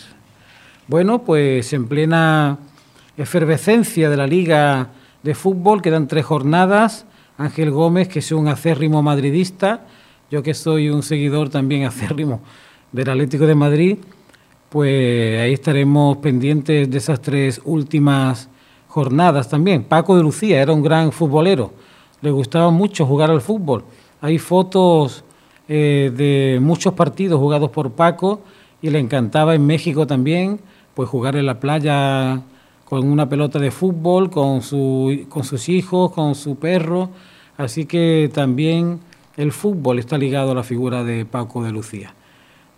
Bueno, 0.89 1.23
pues 1.23 1.73
en 1.73 1.87
plena 1.87 2.59
efervescencia 3.17 4.09
de 4.09 4.17
la 4.17 4.27
Liga 4.27 4.89
de 5.23 5.35
Fútbol 5.35 5.83
quedan 5.83 6.09
tres 6.09 6.25
jornadas. 6.25 7.07
Ángel 7.39 7.71
Gómez, 7.71 8.09
que 8.09 8.19
es 8.19 8.31
un 8.33 8.49
acérrimo 8.49 9.03
madridista, 9.03 9.87
yo 10.31 10.43
que 10.43 10.55
soy 10.55 10.91
un 10.91 11.03
seguidor 11.03 11.49
también 11.49 11.85
acérrimo 11.87 12.41
del 12.93 13.09
Atlético 13.09 13.47
de 13.47 13.55
Madrid, 13.55 13.99
pues 14.69 15.41
ahí 15.41 15.53
estaremos 15.53 16.19
pendientes 16.19 16.91
de 16.91 16.99
esas 16.99 17.21
tres 17.21 17.61
últimas 17.65 18.49
jornadas 18.89 19.49
también. 19.49 19.85
Paco 19.85 20.17
de 20.17 20.23
Lucía 20.23 20.61
era 20.61 20.73
un 20.73 20.83
gran 20.83 21.11
futbolero, 21.11 21.73
le 22.21 22.31
gustaba 22.31 22.71
mucho 22.71 23.07
jugar 23.07 23.31
al 23.31 23.41
fútbol. 23.41 23.85
Hay 24.21 24.39
fotos 24.39 25.25
eh, 25.69 26.13
de 26.15 26.61
muchos 26.61 26.93
partidos 26.95 27.41
jugados 27.41 27.71
por 27.71 27.93
Paco 27.93 28.43
y 28.81 28.91
le 28.91 28.99
encantaba 28.99 29.55
en 29.55 29.67
México 29.67 30.07
también, 30.07 30.61
pues 30.95 31.09
jugar 31.09 31.37
en 31.37 31.47
la 31.47 31.59
playa 31.59 32.43
con 32.93 33.11
una 33.11 33.27
pelota 33.27 33.59
de 33.59 33.71
fútbol, 33.71 34.29
con, 34.29 34.61
su, 34.61 35.25
con 35.31 35.45
sus 35.45 35.71
hijos, 35.71 36.13
con 36.13 36.35
su 36.35 36.57
perro. 36.57 37.09
Así 37.57 37.87
que 37.87 38.31
también 38.35 39.01
el 39.39 39.51
fútbol 39.51 39.99
está 39.99 40.19
ligado 40.19 40.51
a 40.51 40.55
la 40.55 40.63
figura 40.63 41.03
de 41.03 41.25
Paco 41.25 41.65
de 41.65 41.73
Lucía. 41.73 42.13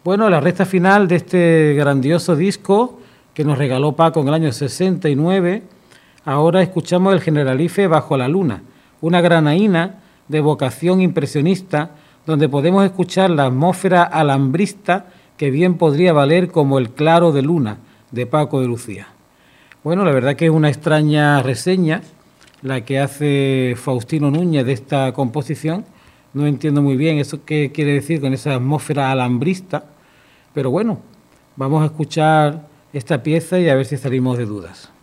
Bueno, 0.05 0.31
la 0.31 0.39
recta 0.39 0.67
final 0.67 1.09
de 1.09 1.17
este 1.17 1.75
grandioso 1.75 2.37
disco 2.37 3.01
que 3.35 3.45
nos 3.45 3.59
regaló 3.59 3.97
Paco 3.97 4.21
en 4.21 4.29
el 4.29 4.35
año 4.35 4.53
69 4.53 5.65
Ahora 6.25 6.63
escuchamos 6.63 7.13
el 7.13 7.21
Generalife 7.21 7.89
Bajo 7.89 8.17
la 8.17 8.29
Luna, 8.29 8.63
una 9.01 9.21
granaína 9.21 9.97
de 10.29 10.41
vocación 10.41 11.01
impresionista 11.01 11.91
donde 12.25 12.49
podemos 12.49 12.85
escuchar 12.85 13.31
la 13.31 13.47
atmósfera 13.47 14.05
alambrista 14.05 15.07
que 15.37 15.51
bien 15.51 15.75
podría 15.75 16.13
valer 16.13 16.53
como 16.53 16.79
el 16.79 16.91
claro 16.91 17.33
de 17.33 17.43
luna 17.43 17.79
de 18.13 18.27
Paco 18.27 18.61
de 18.61 18.69
Lucía. 18.69 19.09
Bueno, 19.85 20.07
la 20.07 20.13
verdad 20.13 20.35
que 20.35 20.47
es 20.47 20.51
una 20.51 20.71
extraña 20.71 21.43
reseña 21.43 22.01
la 22.63 22.87
que 22.87 23.01
hace 23.01 23.75
Faustino 23.77 24.31
Núñez 24.31 24.65
de 24.65 24.73
esta 24.73 25.13
composición. 25.13 25.85
No 26.33 26.47
entiendo 26.47 26.81
muy 26.81 26.97
bien 26.97 27.19
eso 27.19 27.45
qué 27.45 27.71
quiere 27.71 27.93
decir 27.93 28.23
con 28.23 28.33
esa 28.33 28.55
atmósfera 28.55 29.13
alambrista, 29.13 29.85
pero 30.55 30.71
bueno, 30.71 31.01
vamos 31.57 31.83
a 31.83 31.87
escuchar 31.87 32.67
esta 32.95 33.23
pieza 33.23 33.61
y 33.61 33.69
a 33.69 33.75
ver 33.75 33.85
si 33.85 33.99
salimos 33.99 34.39
de 34.39 34.47
dudas. 34.47 34.94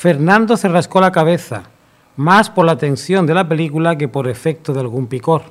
Fernando 0.00 0.56
se 0.56 0.66
rascó 0.66 0.98
la 1.02 1.12
cabeza, 1.12 1.64
más 2.16 2.48
por 2.48 2.64
la 2.64 2.78
tensión 2.78 3.26
de 3.26 3.34
la 3.34 3.46
película 3.46 3.98
que 3.98 4.08
por 4.08 4.28
efecto 4.28 4.72
de 4.72 4.80
algún 4.80 5.08
picor. 5.08 5.42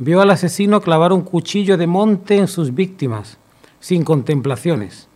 Vio 0.00 0.20
al 0.20 0.32
asesino 0.32 0.80
clavar 0.80 1.12
un 1.12 1.20
cuchillo 1.20 1.76
de 1.76 1.86
monte 1.86 2.38
en 2.38 2.48
sus 2.48 2.74
víctimas, 2.74 3.38
sin 3.78 4.02
contemplaciones. 4.02 5.06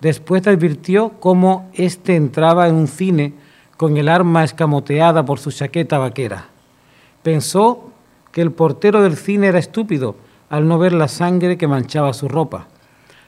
Después 0.00 0.46
advirtió 0.46 1.14
cómo 1.18 1.68
éste 1.74 2.14
entraba 2.14 2.68
en 2.68 2.76
un 2.76 2.86
cine 2.86 3.34
con 3.76 3.96
el 3.96 4.08
arma 4.08 4.44
escamoteada 4.44 5.24
por 5.24 5.40
su 5.40 5.50
chaqueta 5.50 5.98
vaquera. 5.98 6.50
Pensó 7.24 7.90
que 8.30 8.42
el 8.42 8.52
portero 8.52 9.02
del 9.02 9.16
cine 9.16 9.48
era 9.48 9.58
estúpido 9.58 10.14
al 10.50 10.68
no 10.68 10.78
ver 10.78 10.92
la 10.92 11.08
sangre 11.08 11.58
que 11.58 11.66
manchaba 11.66 12.12
su 12.12 12.28
ropa. 12.28 12.68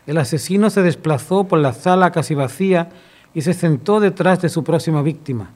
El 0.07 0.19
asesino 0.19 0.71
se 0.71 0.83
desplazó 0.83 1.43
por 1.49 1.59
la 1.59 1.73
sala 1.73 2.13
casi 2.13 2.37
vacía 2.37 2.91
y 3.37 3.43
se 3.43 3.53
sentó 3.53 4.01
detrás 4.01 4.41
de 4.41 4.49
su 4.49 4.65
próxima 4.65 5.03
víctima. 5.03 5.51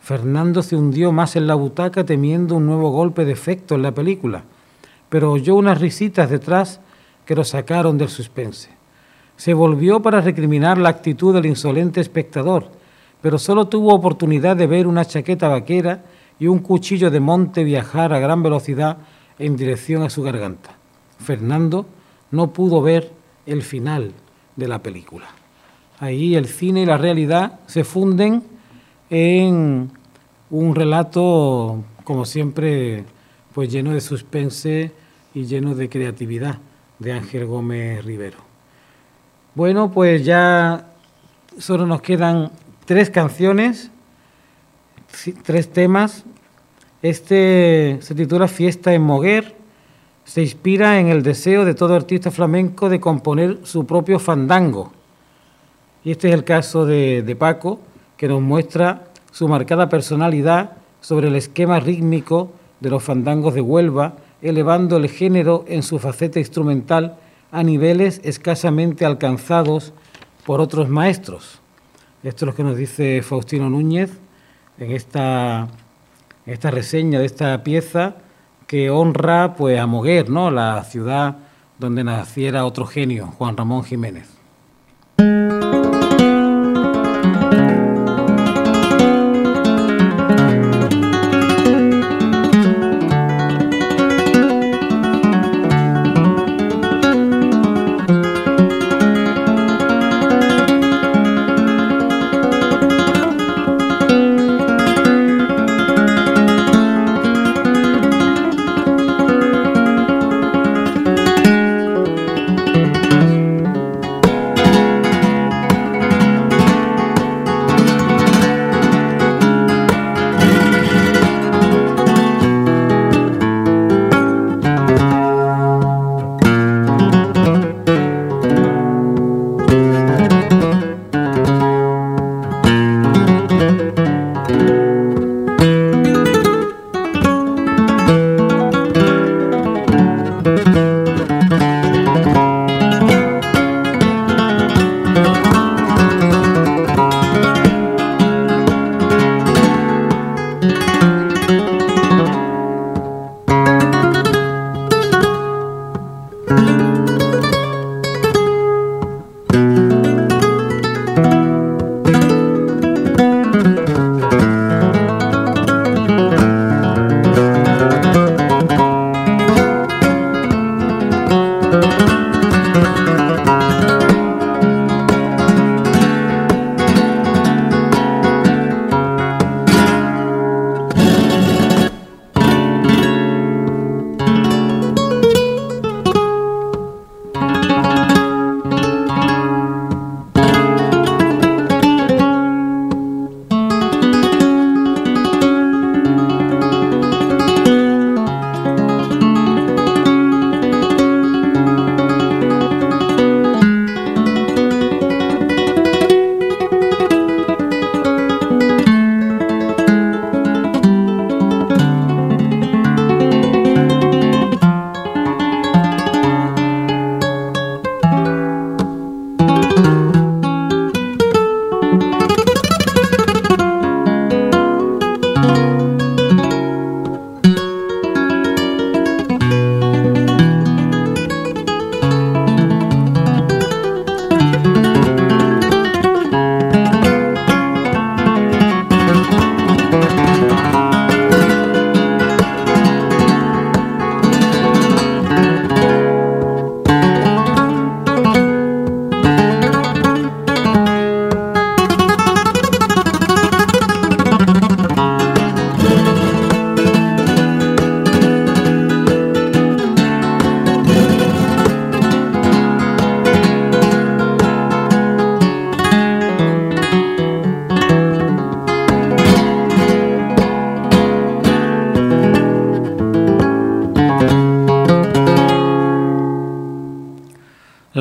Fernando 0.00 0.62
se 0.62 0.76
hundió 0.76 1.12
más 1.12 1.36
en 1.36 1.46
la 1.46 1.56
butaca 1.56 2.02
temiendo 2.06 2.54
un 2.54 2.64
nuevo 2.64 2.90
golpe 2.90 3.26
de 3.26 3.32
efecto 3.32 3.74
en 3.74 3.82
la 3.82 3.92
película, 3.92 4.44
pero 5.10 5.32
oyó 5.32 5.54
unas 5.54 5.78
risitas 5.78 6.30
detrás 6.30 6.80
que 7.26 7.34
lo 7.34 7.44
sacaron 7.44 7.98
del 7.98 8.08
suspense. 8.08 8.70
Se 9.36 9.52
volvió 9.52 10.00
para 10.00 10.22
recriminar 10.22 10.78
la 10.78 10.88
actitud 10.88 11.34
del 11.34 11.44
insolente 11.44 12.00
espectador, 12.00 12.70
pero 13.20 13.38
solo 13.38 13.68
tuvo 13.68 13.92
oportunidad 13.92 14.56
de 14.56 14.66
ver 14.66 14.86
una 14.86 15.04
chaqueta 15.04 15.48
vaquera 15.48 16.04
y 16.38 16.46
un 16.46 16.60
cuchillo 16.60 17.10
de 17.10 17.20
monte 17.20 17.62
viajar 17.62 18.14
a 18.14 18.20
gran 18.20 18.42
velocidad 18.42 18.96
en 19.38 19.54
dirección 19.54 20.02
a 20.02 20.08
su 20.08 20.22
garganta. 20.22 20.78
Fernando 21.18 21.84
no 22.30 22.54
pudo 22.54 22.80
ver 22.80 23.12
el 23.44 23.60
final 23.60 24.14
de 24.56 24.66
la 24.66 24.82
película. 24.82 25.37
Ahí 26.00 26.36
el 26.36 26.46
cine 26.46 26.82
y 26.82 26.86
la 26.86 26.96
realidad 26.96 27.60
se 27.66 27.84
funden 27.84 28.42
en 29.10 29.90
un 30.50 30.74
relato, 30.74 31.82
como 32.04 32.24
siempre, 32.24 33.04
pues 33.54 33.70
lleno 33.70 33.92
de 33.92 34.00
suspense 34.00 34.92
y 35.34 35.46
lleno 35.46 35.74
de 35.74 35.88
creatividad 35.88 36.58
de 36.98 37.12
Ángel 37.12 37.46
Gómez 37.46 38.04
Rivero. 38.04 38.38
Bueno, 39.54 39.90
pues 39.90 40.24
ya 40.24 40.86
solo 41.58 41.86
nos 41.86 42.00
quedan 42.00 42.52
tres 42.84 43.10
canciones, 43.10 43.90
tres 45.42 45.72
temas. 45.72 46.24
Este 47.02 47.98
se 48.00 48.14
titula 48.14 48.48
Fiesta 48.48 48.92
en 48.94 49.02
Moguer 49.02 49.58
se 50.28 50.42
inspira 50.42 51.00
en 51.00 51.08
el 51.08 51.22
deseo 51.22 51.64
de 51.64 51.72
todo 51.72 51.94
artista 51.94 52.30
flamenco 52.30 52.90
de 52.90 53.00
componer 53.00 53.60
su 53.62 53.86
propio 53.86 54.18
fandango. 54.18 54.92
Y 56.04 56.12
este 56.12 56.28
es 56.28 56.34
el 56.34 56.44
caso 56.44 56.86
de, 56.86 57.36
Paco, 57.38 57.80
que 58.16 58.28
nos 58.28 58.40
muestra 58.40 59.04
su 59.32 59.48
marcada 59.48 59.88
personalidad 59.88 60.72
sobre 61.00 61.28
el 61.28 61.36
esquema 61.36 61.80
rítmico 61.80 62.52
de 62.80 62.90
los 62.90 63.02
fandangos 63.02 63.54
de 63.54 63.60
Huelva, 63.60 64.14
elevando 64.42 64.96
el 64.96 65.08
género 65.08 65.64
en 65.68 65.82
su 65.82 65.98
faceta 65.98 66.38
instrumental 66.38 67.16
a 67.50 67.62
niveles 67.62 68.20
escasamente 68.24 69.04
alcanzados 69.04 69.92
por 70.46 70.60
otros 70.60 70.88
maestros. 70.88 71.60
Esto 72.22 72.44
es 72.44 72.46
lo 72.46 72.54
que 72.54 72.64
nos 72.64 72.76
dice 72.76 73.22
Faustino 73.22 73.68
Núñez 73.68 74.10
en 74.78 74.92
esta, 74.92 75.68
esta 76.46 76.70
reseña 76.70 77.18
de 77.20 77.26
esta 77.26 77.62
pieza 77.62 78.16
que 78.66 78.90
honra 78.90 79.54
pues, 79.54 79.78
a 79.78 79.86
Moguer, 79.86 80.28
¿no? 80.30 80.50
la 80.50 80.82
ciudad 80.84 81.36
donde 81.78 82.04
naciera 82.04 82.64
otro 82.64 82.86
genio, 82.86 83.26
Juan 83.38 83.56
Ramón 83.56 83.84
Jiménez. 83.84 84.37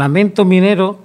Lamento 0.08 0.45
Minero 0.45 0.99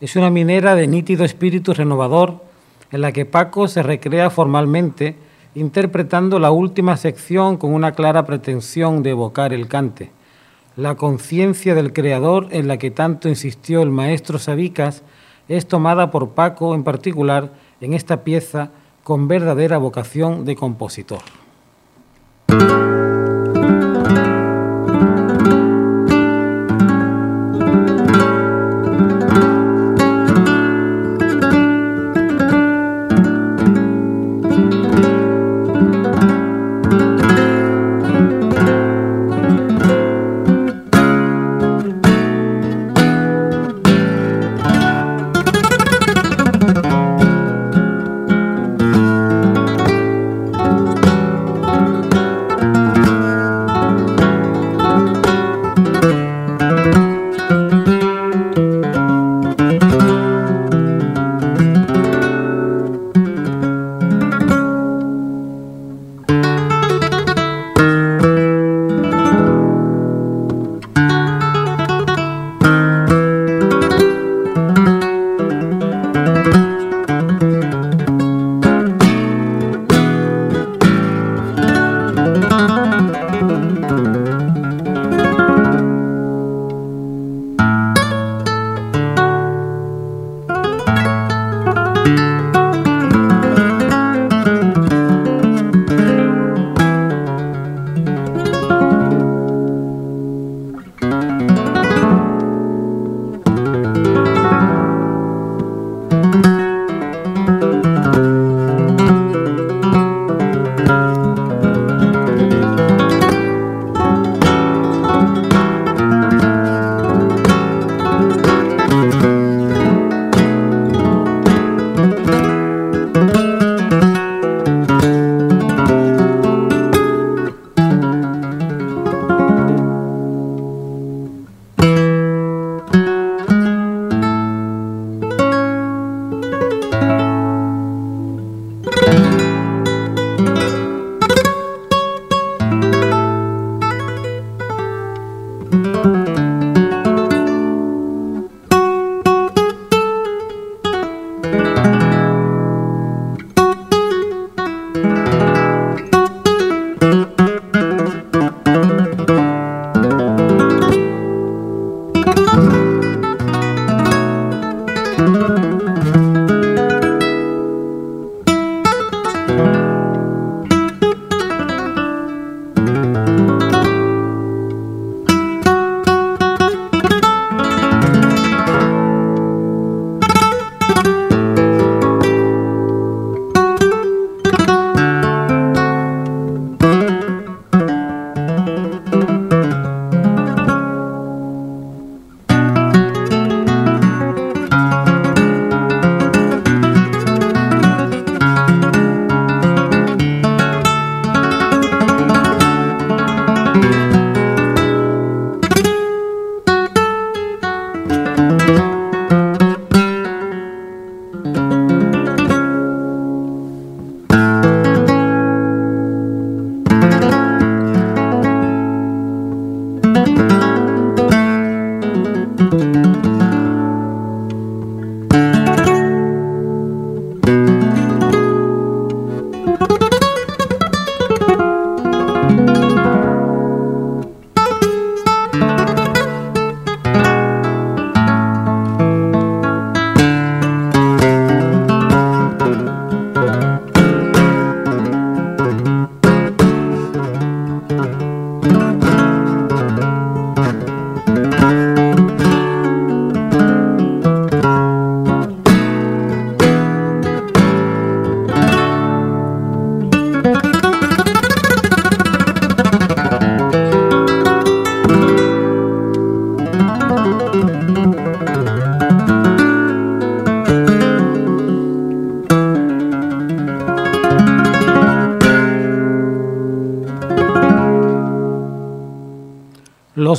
es 0.00 0.16
una 0.16 0.30
minera 0.30 0.74
de 0.74 0.88
nítido 0.88 1.24
espíritu 1.24 1.74
renovador 1.74 2.42
en 2.90 3.02
la 3.02 3.12
que 3.12 3.24
Paco 3.24 3.68
se 3.68 3.84
recrea 3.84 4.30
formalmente 4.30 5.14
interpretando 5.54 6.40
la 6.40 6.50
última 6.50 6.96
sección 6.96 7.56
con 7.56 7.72
una 7.72 7.92
clara 7.92 8.26
pretensión 8.26 9.04
de 9.04 9.10
evocar 9.10 9.52
el 9.52 9.68
cante. 9.68 10.10
La 10.74 10.96
conciencia 10.96 11.76
del 11.76 11.92
creador 11.92 12.48
en 12.50 12.66
la 12.66 12.78
que 12.78 12.90
tanto 12.90 13.28
insistió 13.28 13.80
el 13.80 13.90
maestro 13.90 14.40
Sabicas 14.40 15.04
es 15.46 15.68
tomada 15.68 16.10
por 16.10 16.30
Paco 16.30 16.74
en 16.74 16.82
particular 16.82 17.52
en 17.80 17.94
esta 17.94 18.24
pieza 18.24 18.72
con 19.04 19.28
verdadera 19.28 19.78
vocación 19.78 20.44
de 20.44 20.56
compositor. 20.56 21.20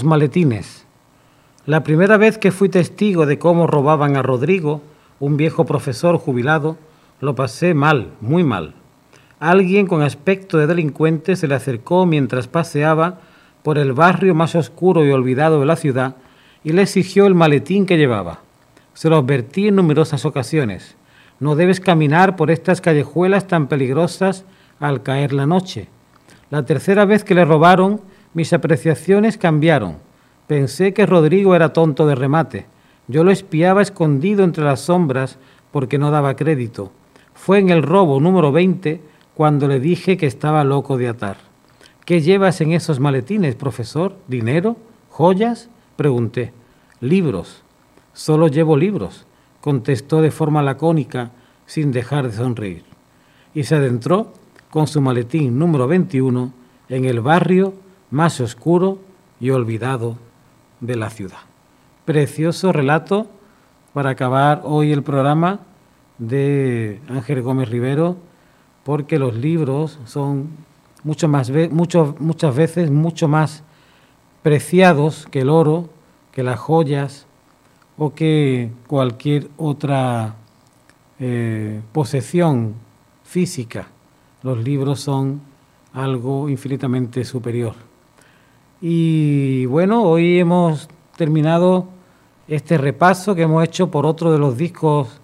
Maletines. 0.03 0.85
La 1.65 1.83
primera 1.83 2.17
vez 2.17 2.37
que 2.37 2.51
fui 2.51 2.69
testigo 2.69 3.25
de 3.25 3.37
cómo 3.37 3.67
robaban 3.67 4.15
a 4.15 4.21
Rodrigo, 4.21 4.81
un 5.19 5.37
viejo 5.37 5.65
profesor 5.65 6.17
jubilado, 6.17 6.77
lo 7.21 7.35
pasé 7.35 7.73
mal, 7.73 8.11
muy 8.21 8.43
mal. 8.43 8.73
Alguien 9.39 9.87
con 9.87 10.01
aspecto 10.01 10.57
de 10.57 10.67
delincuente 10.67 11.35
se 11.35 11.47
le 11.47 11.55
acercó 11.55 12.05
mientras 12.05 12.47
paseaba 12.47 13.19
por 13.63 13.77
el 13.77 13.93
barrio 13.93 14.35
más 14.35 14.55
oscuro 14.55 15.05
y 15.05 15.11
olvidado 15.11 15.59
de 15.59 15.65
la 15.65 15.75
ciudad 15.75 16.15
y 16.63 16.71
le 16.71 16.81
exigió 16.81 17.25
el 17.25 17.35
maletín 17.35 17.85
que 17.85 17.97
llevaba. 17.97 18.41
Se 18.93 19.09
lo 19.09 19.17
advertí 19.17 19.67
en 19.67 19.75
numerosas 19.75 20.25
ocasiones. 20.25 20.95
No 21.39 21.55
debes 21.55 21.79
caminar 21.79 22.35
por 22.35 22.51
estas 22.51 22.81
callejuelas 22.81 23.47
tan 23.47 23.67
peligrosas 23.67 24.45
al 24.79 25.03
caer 25.03 25.33
la 25.33 25.45
noche. 25.45 25.87
La 26.49 26.65
tercera 26.65 27.05
vez 27.05 27.23
que 27.23 27.35
le 27.35 27.45
robaron, 27.45 28.01
mis 28.33 28.53
apreciaciones 28.53 29.37
cambiaron. 29.37 29.97
Pensé 30.47 30.93
que 30.93 31.05
Rodrigo 31.05 31.55
era 31.55 31.73
tonto 31.73 32.07
de 32.07 32.15
remate. 32.15 32.65
Yo 33.07 33.23
lo 33.23 33.31
espiaba 33.31 33.81
escondido 33.81 34.43
entre 34.43 34.63
las 34.63 34.81
sombras 34.81 35.37
porque 35.71 35.97
no 35.97 36.11
daba 36.11 36.35
crédito. 36.35 36.91
Fue 37.33 37.59
en 37.59 37.69
el 37.69 37.83
robo 37.83 38.19
número 38.19 38.51
20 38.51 39.01
cuando 39.33 39.67
le 39.67 39.79
dije 39.79 40.17
que 40.17 40.27
estaba 40.27 40.63
loco 40.63 40.97
de 40.97 41.07
atar. 41.07 41.37
¿Qué 42.05 42.21
llevas 42.21 42.61
en 42.61 42.71
esos 42.71 42.99
maletines, 42.99 43.55
profesor? 43.55 44.15
¿Dinero? 44.27 44.77
¿Joyas? 45.09 45.69
Pregunté. 45.95 46.53
Libros. 46.99 47.63
Solo 48.13 48.47
llevo 48.47 48.75
libros, 48.75 49.25
contestó 49.61 50.21
de 50.21 50.31
forma 50.31 50.61
lacónica, 50.61 51.31
sin 51.65 51.91
dejar 51.91 52.29
de 52.29 52.35
sonreír. 52.35 52.83
Y 53.53 53.63
se 53.63 53.75
adentró 53.75 54.33
con 54.71 54.87
su 54.87 54.99
maletín 55.01 55.57
número 55.57 55.87
21 55.87 56.51
en 56.89 57.05
el 57.05 57.21
barrio 57.21 57.73
más 58.11 58.41
oscuro 58.41 58.99
y 59.39 59.49
olvidado 59.51 60.17
de 60.79 60.95
la 60.95 61.09
ciudad. 61.09 61.39
Precioso 62.05 62.71
relato 62.71 63.27
para 63.93 64.11
acabar 64.11 64.61
hoy 64.63 64.91
el 64.91 65.03
programa 65.03 65.59
de 66.17 67.01
Ángel 67.07 67.41
Gómez 67.41 67.69
Rivero, 67.69 68.17
porque 68.83 69.19
los 69.19 69.35
libros 69.35 69.99
son 70.05 70.49
mucho 71.03 71.27
más, 71.27 71.51
muchas 71.71 72.55
veces 72.55 72.91
mucho 72.91 73.27
más 73.27 73.63
preciados 74.41 75.27
que 75.29 75.41
el 75.41 75.49
oro, 75.49 75.89
que 76.31 76.43
las 76.43 76.59
joyas 76.59 77.25
o 77.97 78.13
que 78.13 78.71
cualquier 78.87 79.49
otra 79.57 80.35
eh, 81.19 81.81
posesión 81.91 82.75
física. 83.23 83.87
Los 84.41 84.57
libros 84.63 85.01
son 85.01 85.41
algo 85.93 86.49
infinitamente 86.49 87.25
superior. 87.25 87.88
Y 88.81 89.65
bueno, 89.65 90.03
hoy 90.03 90.39
hemos 90.39 90.87
terminado 91.17 91.89
este 92.47 92.77
repaso 92.77 93.35
que 93.35 93.41
hemos 93.41 93.61
hecho 93.65 93.91
por 93.91 94.05
otro 94.05 94.31
de 94.31 94.39
los 94.39 94.57
discos 94.57 95.19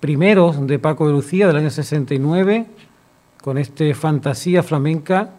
primeros 0.00 0.66
de 0.66 0.78
Paco 0.78 1.06
de 1.06 1.12
Lucía 1.12 1.46
del 1.46 1.56
año 1.56 1.68
69, 1.68 2.66
con 3.42 3.58
este 3.58 3.92
Fantasía 3.92 4.62
Flamenca 4.62 5.32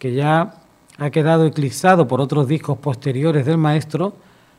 que 0.00 0.14
ya 0.14 0.54
ha 0.98 1.10
quedado 1.10 1.46
eclipsado 1.46 2.08
por 2.08 2.20
otros 2.20 2.48
discos 2.48 2.78
posteriores 2.78 3.46
del 3.46 3.58
maestro, 3.58 4.14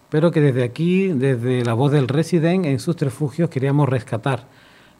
pero 0.09 0.31
que 0.31 0.39
desde 0.39 0.63
aquí, 0.63 1.09
desde 1.09 1.65
la 1.65 1.73
voz 1.73 1.91
del 1.91 2.07
Resident, 2.07 2.65
en 2.65 2.79
sus 2.79 2.95
refugios, 2.95 3.49
queríamos 3.49 3.89
rescatar. 3.89 4.45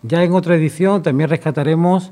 Ya 0.04 0.22
en 0.22 0.34
otra 0.34 0.56
edición 0.56 1.02
también 1.02 1.30
rescataremos 1.30 2.12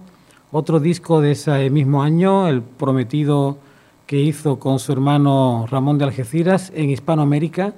otro 0.53 0.79
disco 0.79 1.19
de 1.19 1.31
ese 1.31 1.69
mismo 1.69 2.03
año, 2.03 2.47
el 2.47 2.61
prometido 2.61 3.57
que 4.05 4.19
hizo 4.19 4.59
con 4.59 4.79
su 4.79 4.91
hermano 4.91 5.65
Ramón 5.69 5.97
de 5.97 6.05
Algeciras 6.05 6.71
en 6.75 6.89
Hispanoamérica, 6.89 7.73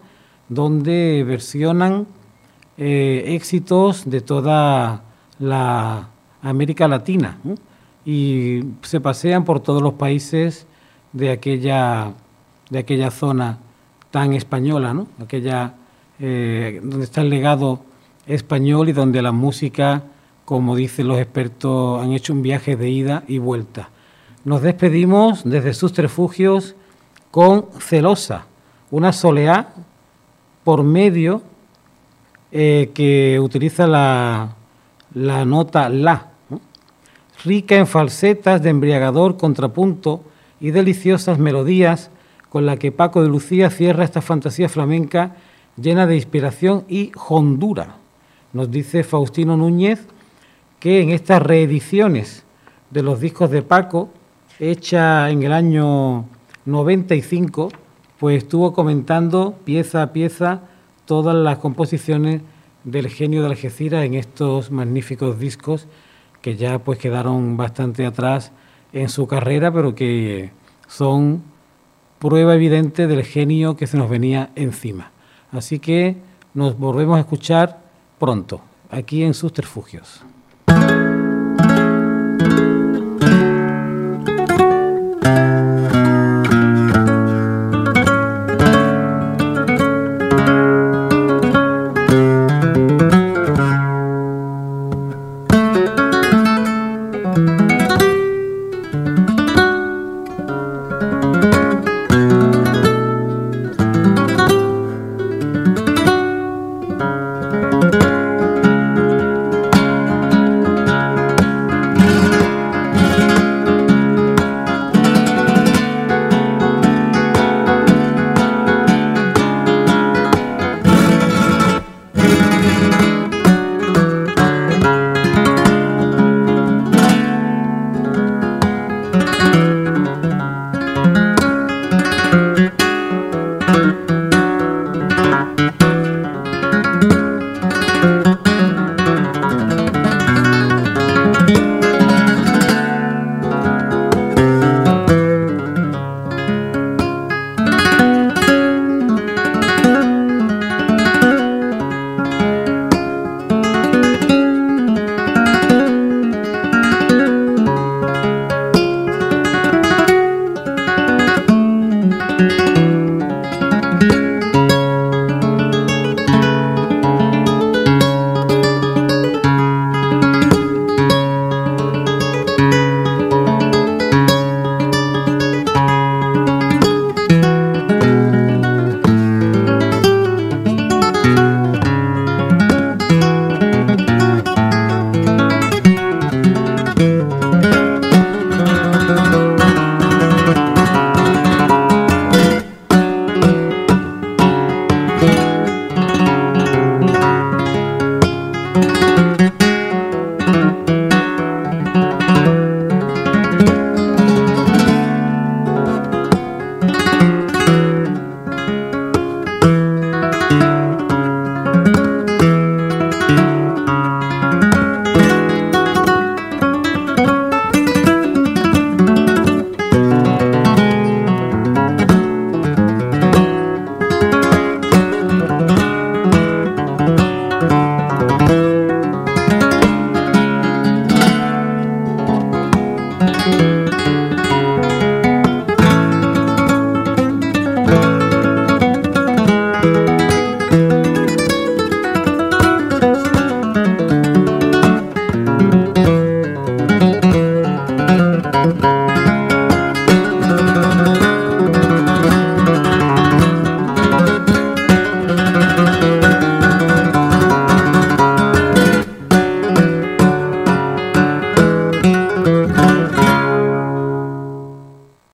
donde 0.50 1.24
versionan 1.26 2.08
eh, 2.78 3.24
éxitos 3.28 4.10
de 4.10 4.22
toda 4.22 5.04
la 5.40 6.10
América 6.42 6.88
Latina 6.88 7.38
y 8.06 8.62
se 8.82 9.00
pasean 9.02 9.46
por 9.46 9.60
todos 9.60 9.82
los 9.82 9.94
países 9.94 10.68
de 11.14 11.32
aquella, 11.32 12.14
de 12.70 12.80
aquella 12.80 13.12
zona 13.12 13.60
tan 14.12 14.34
española, 14.34 14.94
¿no? 14.94 15.08
aquella 15.22 15.76
eh, 16.20 16.80
donde 16.84 17.06
está 17.06 17.22
el 17.22 17.30
legado 17.30 17.82
español 18.26 18.90
y 18.90 18.94
donde 18.94 19.22
la 19.22 19.32
música, 19.32 20.04
como 20.46 20.76
dicen 20.76 21.08
los 21.08 21.20
expertos, 21.20 22.02
han 22.02 22.12
hecho 22.14 22.34
un 22.34 22.42
viaje 22.42 22.76
de 22.76 22.90
ida 22.90 23.24
y 23.28 23.38
vuelta. 23.38 23.90
Nos 24.48 24.62
despedimos 24.62 25.42
desde 25.44 25.74
sus 25.74 25.94
refugios 25.98 26.74
con 27.32 27.66
Celosa, 27.82 28.46
una 28.92 29.12
soleá 29.12 29.74
por 30.64 30.84
medio 30.84 31.42
eh, 32.54 32.92
que 32.94 33.42
utiliza 33.42 33.88
la, 33.88 34.56
nota 35.14 35.90
La, 35.90 36.28
rica 37.44 37.76
en 37.76 37.88
falsetas 37.88 38.64
de 38.64 38.70
embriagador, 38.70 39.36
contrapunto 39.36 40.24
y 40.62 40.72
deliciosas 40.72 41.40
melodías 41.40 42.10
con 42.48 42.66
la 42.66 42.78
que 42.78 42.94
Paco 42.94 43.22
de 43.22 43.28
Lucía 43.28 43.70
cierra 43.70 44.06
esta 44.06 44.22
fantasía 44.22 44.70
flamenca 44.70 45.36
llena 45.76 46.08
de 46.08 46.16
inspiración 46.16 46.86
y 46.88 47.12
hondura. 47.28 47.98
Nos 48.54 48.72
dice 48.72 49.04
Faustino 49.04 49.58
Núñez 49.58 50.08
que 50.80 51.02
en 51.02 51.10
estas 51.10 51.42
reediciones 51.42 52.46
de 52.92 53.04
los 53.04 53.20
discos 53.20 53.52
de 53.52 53.62
Paco 53.62 54.12
hecha 54.60 55.30
en 55.30 55.44
el 55.44 55.54
año 55.54 56.26
95, 56.66 57.70
pues 58.20 58.44
estuvo 58.44 58.74
comentando 58.74 59.56
pieza 59.64 60.02
a 60.02 60.14
pieza 60.14 60.62
todas 61.06 61.36
las 61.36 61.60
composiciones 61.60 62.42
del 62.84 63.08
genio 63.10 63.42
de 63.42 63.50
Algeciras 63.50 64.06
en 64.06 64.16
estos 64.16 64.72
magníficos 64.72 65.40
discos 65.40 65.88
que 66.42 66.56
ya 66.56 66.80
pues 66.80 67.00
quedaron 67.00 67.58
bastante 67.58 68.06
atrás 68.06 68.52
en 68.94 69.10
su 69.10 69.28
carrera, 69.28 69.72
pero 69.72 69.96
que 69.96 70.52
son 70.88 71.44
prueba 72.20 72.56
evidente 72.56 73.08
del 73.08 73.24
genio 73.24 73.76
que 73.76 73.88
se 73.88 73.98
nos 73.98 74.10
venía 74.10 74.52
encima. 74.56 75.12
Así 75.52 75.80
que 75.80 76.18
nos 76.54 76.78
volvemos 76.78 77.18
a 77.18 77.22
escuchar 77.22 77.82
pronto, 78.20 78.62
aquí 78.90 79.24
en 79.24 79.34
sus 79.34 79.54